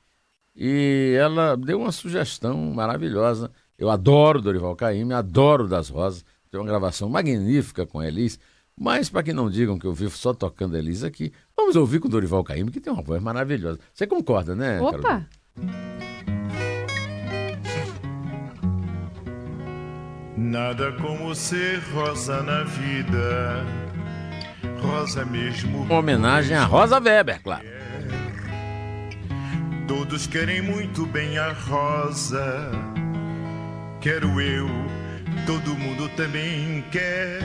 E 0.55 1.15
ela 1.19 1.55
deu 1.55 1.81
uma 1.81 1.91
sugestão 1.91 2.57
maravilhosa. 2.73 3.51
Eu 3.77 3.89
adoro 3.89 4.41
Dorival 4.41 4.75
Caymmi, 4.75 5.13
adoro 5.13 5.67
Das 5.67 5.89
Rosas. 5.89 6.23
Tem 6.49 6.59
uma 6.59 6.65
gravação 6.65 7.09
magnífica 7.09 7.85
com 7.85 8.01
Elis. 8.01 8.39
Mas 8.79 9.09
para 9.09 9.23
que 9.23 9.31
não 9.31 9.49
digam 9.49 9.79
que 9.79 9.85
eu 9.85 9.93
vivo 9.93 10.17
só 10.17 10.33
tocando 10.33 10.75
a 10.75 10.79
Elis 10.79 11.03
aqui, 11.03 11.31
vamos 11.55 11.77
ouvir 11.77 11.99
com 11.99 12.09
Dorival 12.09 12.43
Caymmi, 12.43 12.71
que 12.71 12.81
tem 12.81 12.91
uma 12.91 13.01
voz 13.01 13.21
maravilhosa. 13.23 13.79
Você 13.93 14.05
concorda, 14.05 14.53
né, 14.53 14.81
Opa! 14.81 14.91
Carolina? 14.91 15.29
Nada 20.37 20.91
como 20.93 21.33
ser 21.33 21.79
rosa 21.93 22.43
na 22.43 22.63
vida. 22.63 23.65
Rosa 24.81 25.23
mesmo. 25.23 25.83
Uma 25.83 25.99
homenagem 25.99 26.57
a 26.57 26.65
Rosa 26.65 26.99
Weber, 26.99 27.41
claro. 27.41 27.65
Todos 29.87 30.27
querem 30.27 30.61
muito 30.61 31.05
bem 31.05 31.37
a 31.37 31.53
rosa. 31.53 32.69
Quero 34.01 34.41
eu, 34.41 34.67
todo 35.45 35.73
mundo 35.75 36.09
também 36.17 36.83
quer. 36.91 37.39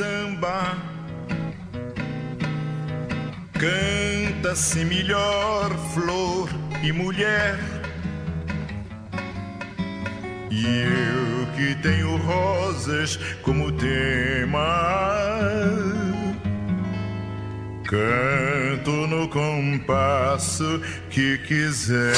Samba 0.00 0.78
Canta-se 3.52 4.82
melhor 4.86 5.70
flor 5.92 6.48
e 6.82 6.90
mulher. 6.90 7.58
E 10.50 10.64
eu 10.64 11.46
que 11.54 11.74
tenho 11.82 12.16
rosas 12.16 13.18
como 13.42 13.70
tema, 13.72 15.18
canto 17.84 19.06
no 19.06 19.28
compasso 19.28 20.80
que 21.10 21.36
quiser. 21.46 22.14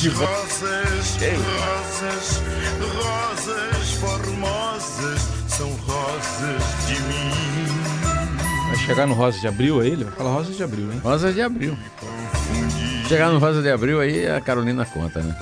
De 0.00 0.08
rosas, 0.10 1.16
rosas, 1.22 2.42
rosas 2.94 3.90
formosas, 3.92 5.20
são 5.48 5.70
rosas 5.72 6.62
de 6.86 6.94
mim. 7.02 7.32
Vai 8.68 8.76
chegar 8.78 9.06
no 9.06 9.14
Rosa 9.14 9.40
de 9.40 9.48
Abril 9.48 9.80
aí? 9.80 9.92
Ele 9.92 10.04
vai 10.04 10.12
falar 10.12 10.30
Rosa 10.30 10.52
de 10.52 10.62
Abril, 10.62 10.92
hein? 10.92 11.00
Rosa 11.02 11.32
de 11.32 11.40
Abril. 11.40 11.78
Chegar 13.08 13.30
no 13.30 13.38
Rosa 13.38 13.62
de 13.62 13.70
Abril 13.70 14.00
aí 14.00 14.28
a 14.28 14.40
Carolina 14.40 14.84
conta, 14.84 15.20
né? 15.22 15.36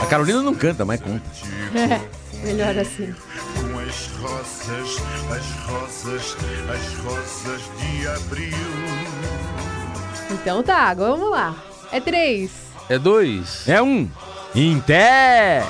A 0.00 0.06
Carolina 0.06 0.42
não 0.42 0.54
canta, 0.54 0.84
mas 0.84 1.00
conta. 1.00 1.22
É, 1.74 2.00
melhor 2.44 2.76
assim. 2.76 3.14
Com 3.54 3.78
as 3.78 4.06
rosas, 4.20 5.02
as 5.30 5.50
rosas, 5.66 6.36
as 6.68 6.94
rosas 7.04 7.62
de 7.78 8.06
abril. 8.06 9.73
Então 10.34 10.62
tá, 10.62 10.88
agora 10.88 11.12
vamos 11.12 11.30
lá. 11.30 11.54
É 11.92 12.00
três. 12.00 12.50
É 12.88 12.98
dois. 12.98 13.68
É 13.68 13.80
um. 13.80 14.08
Em 14.54 14.80
pé. 14.80 15.62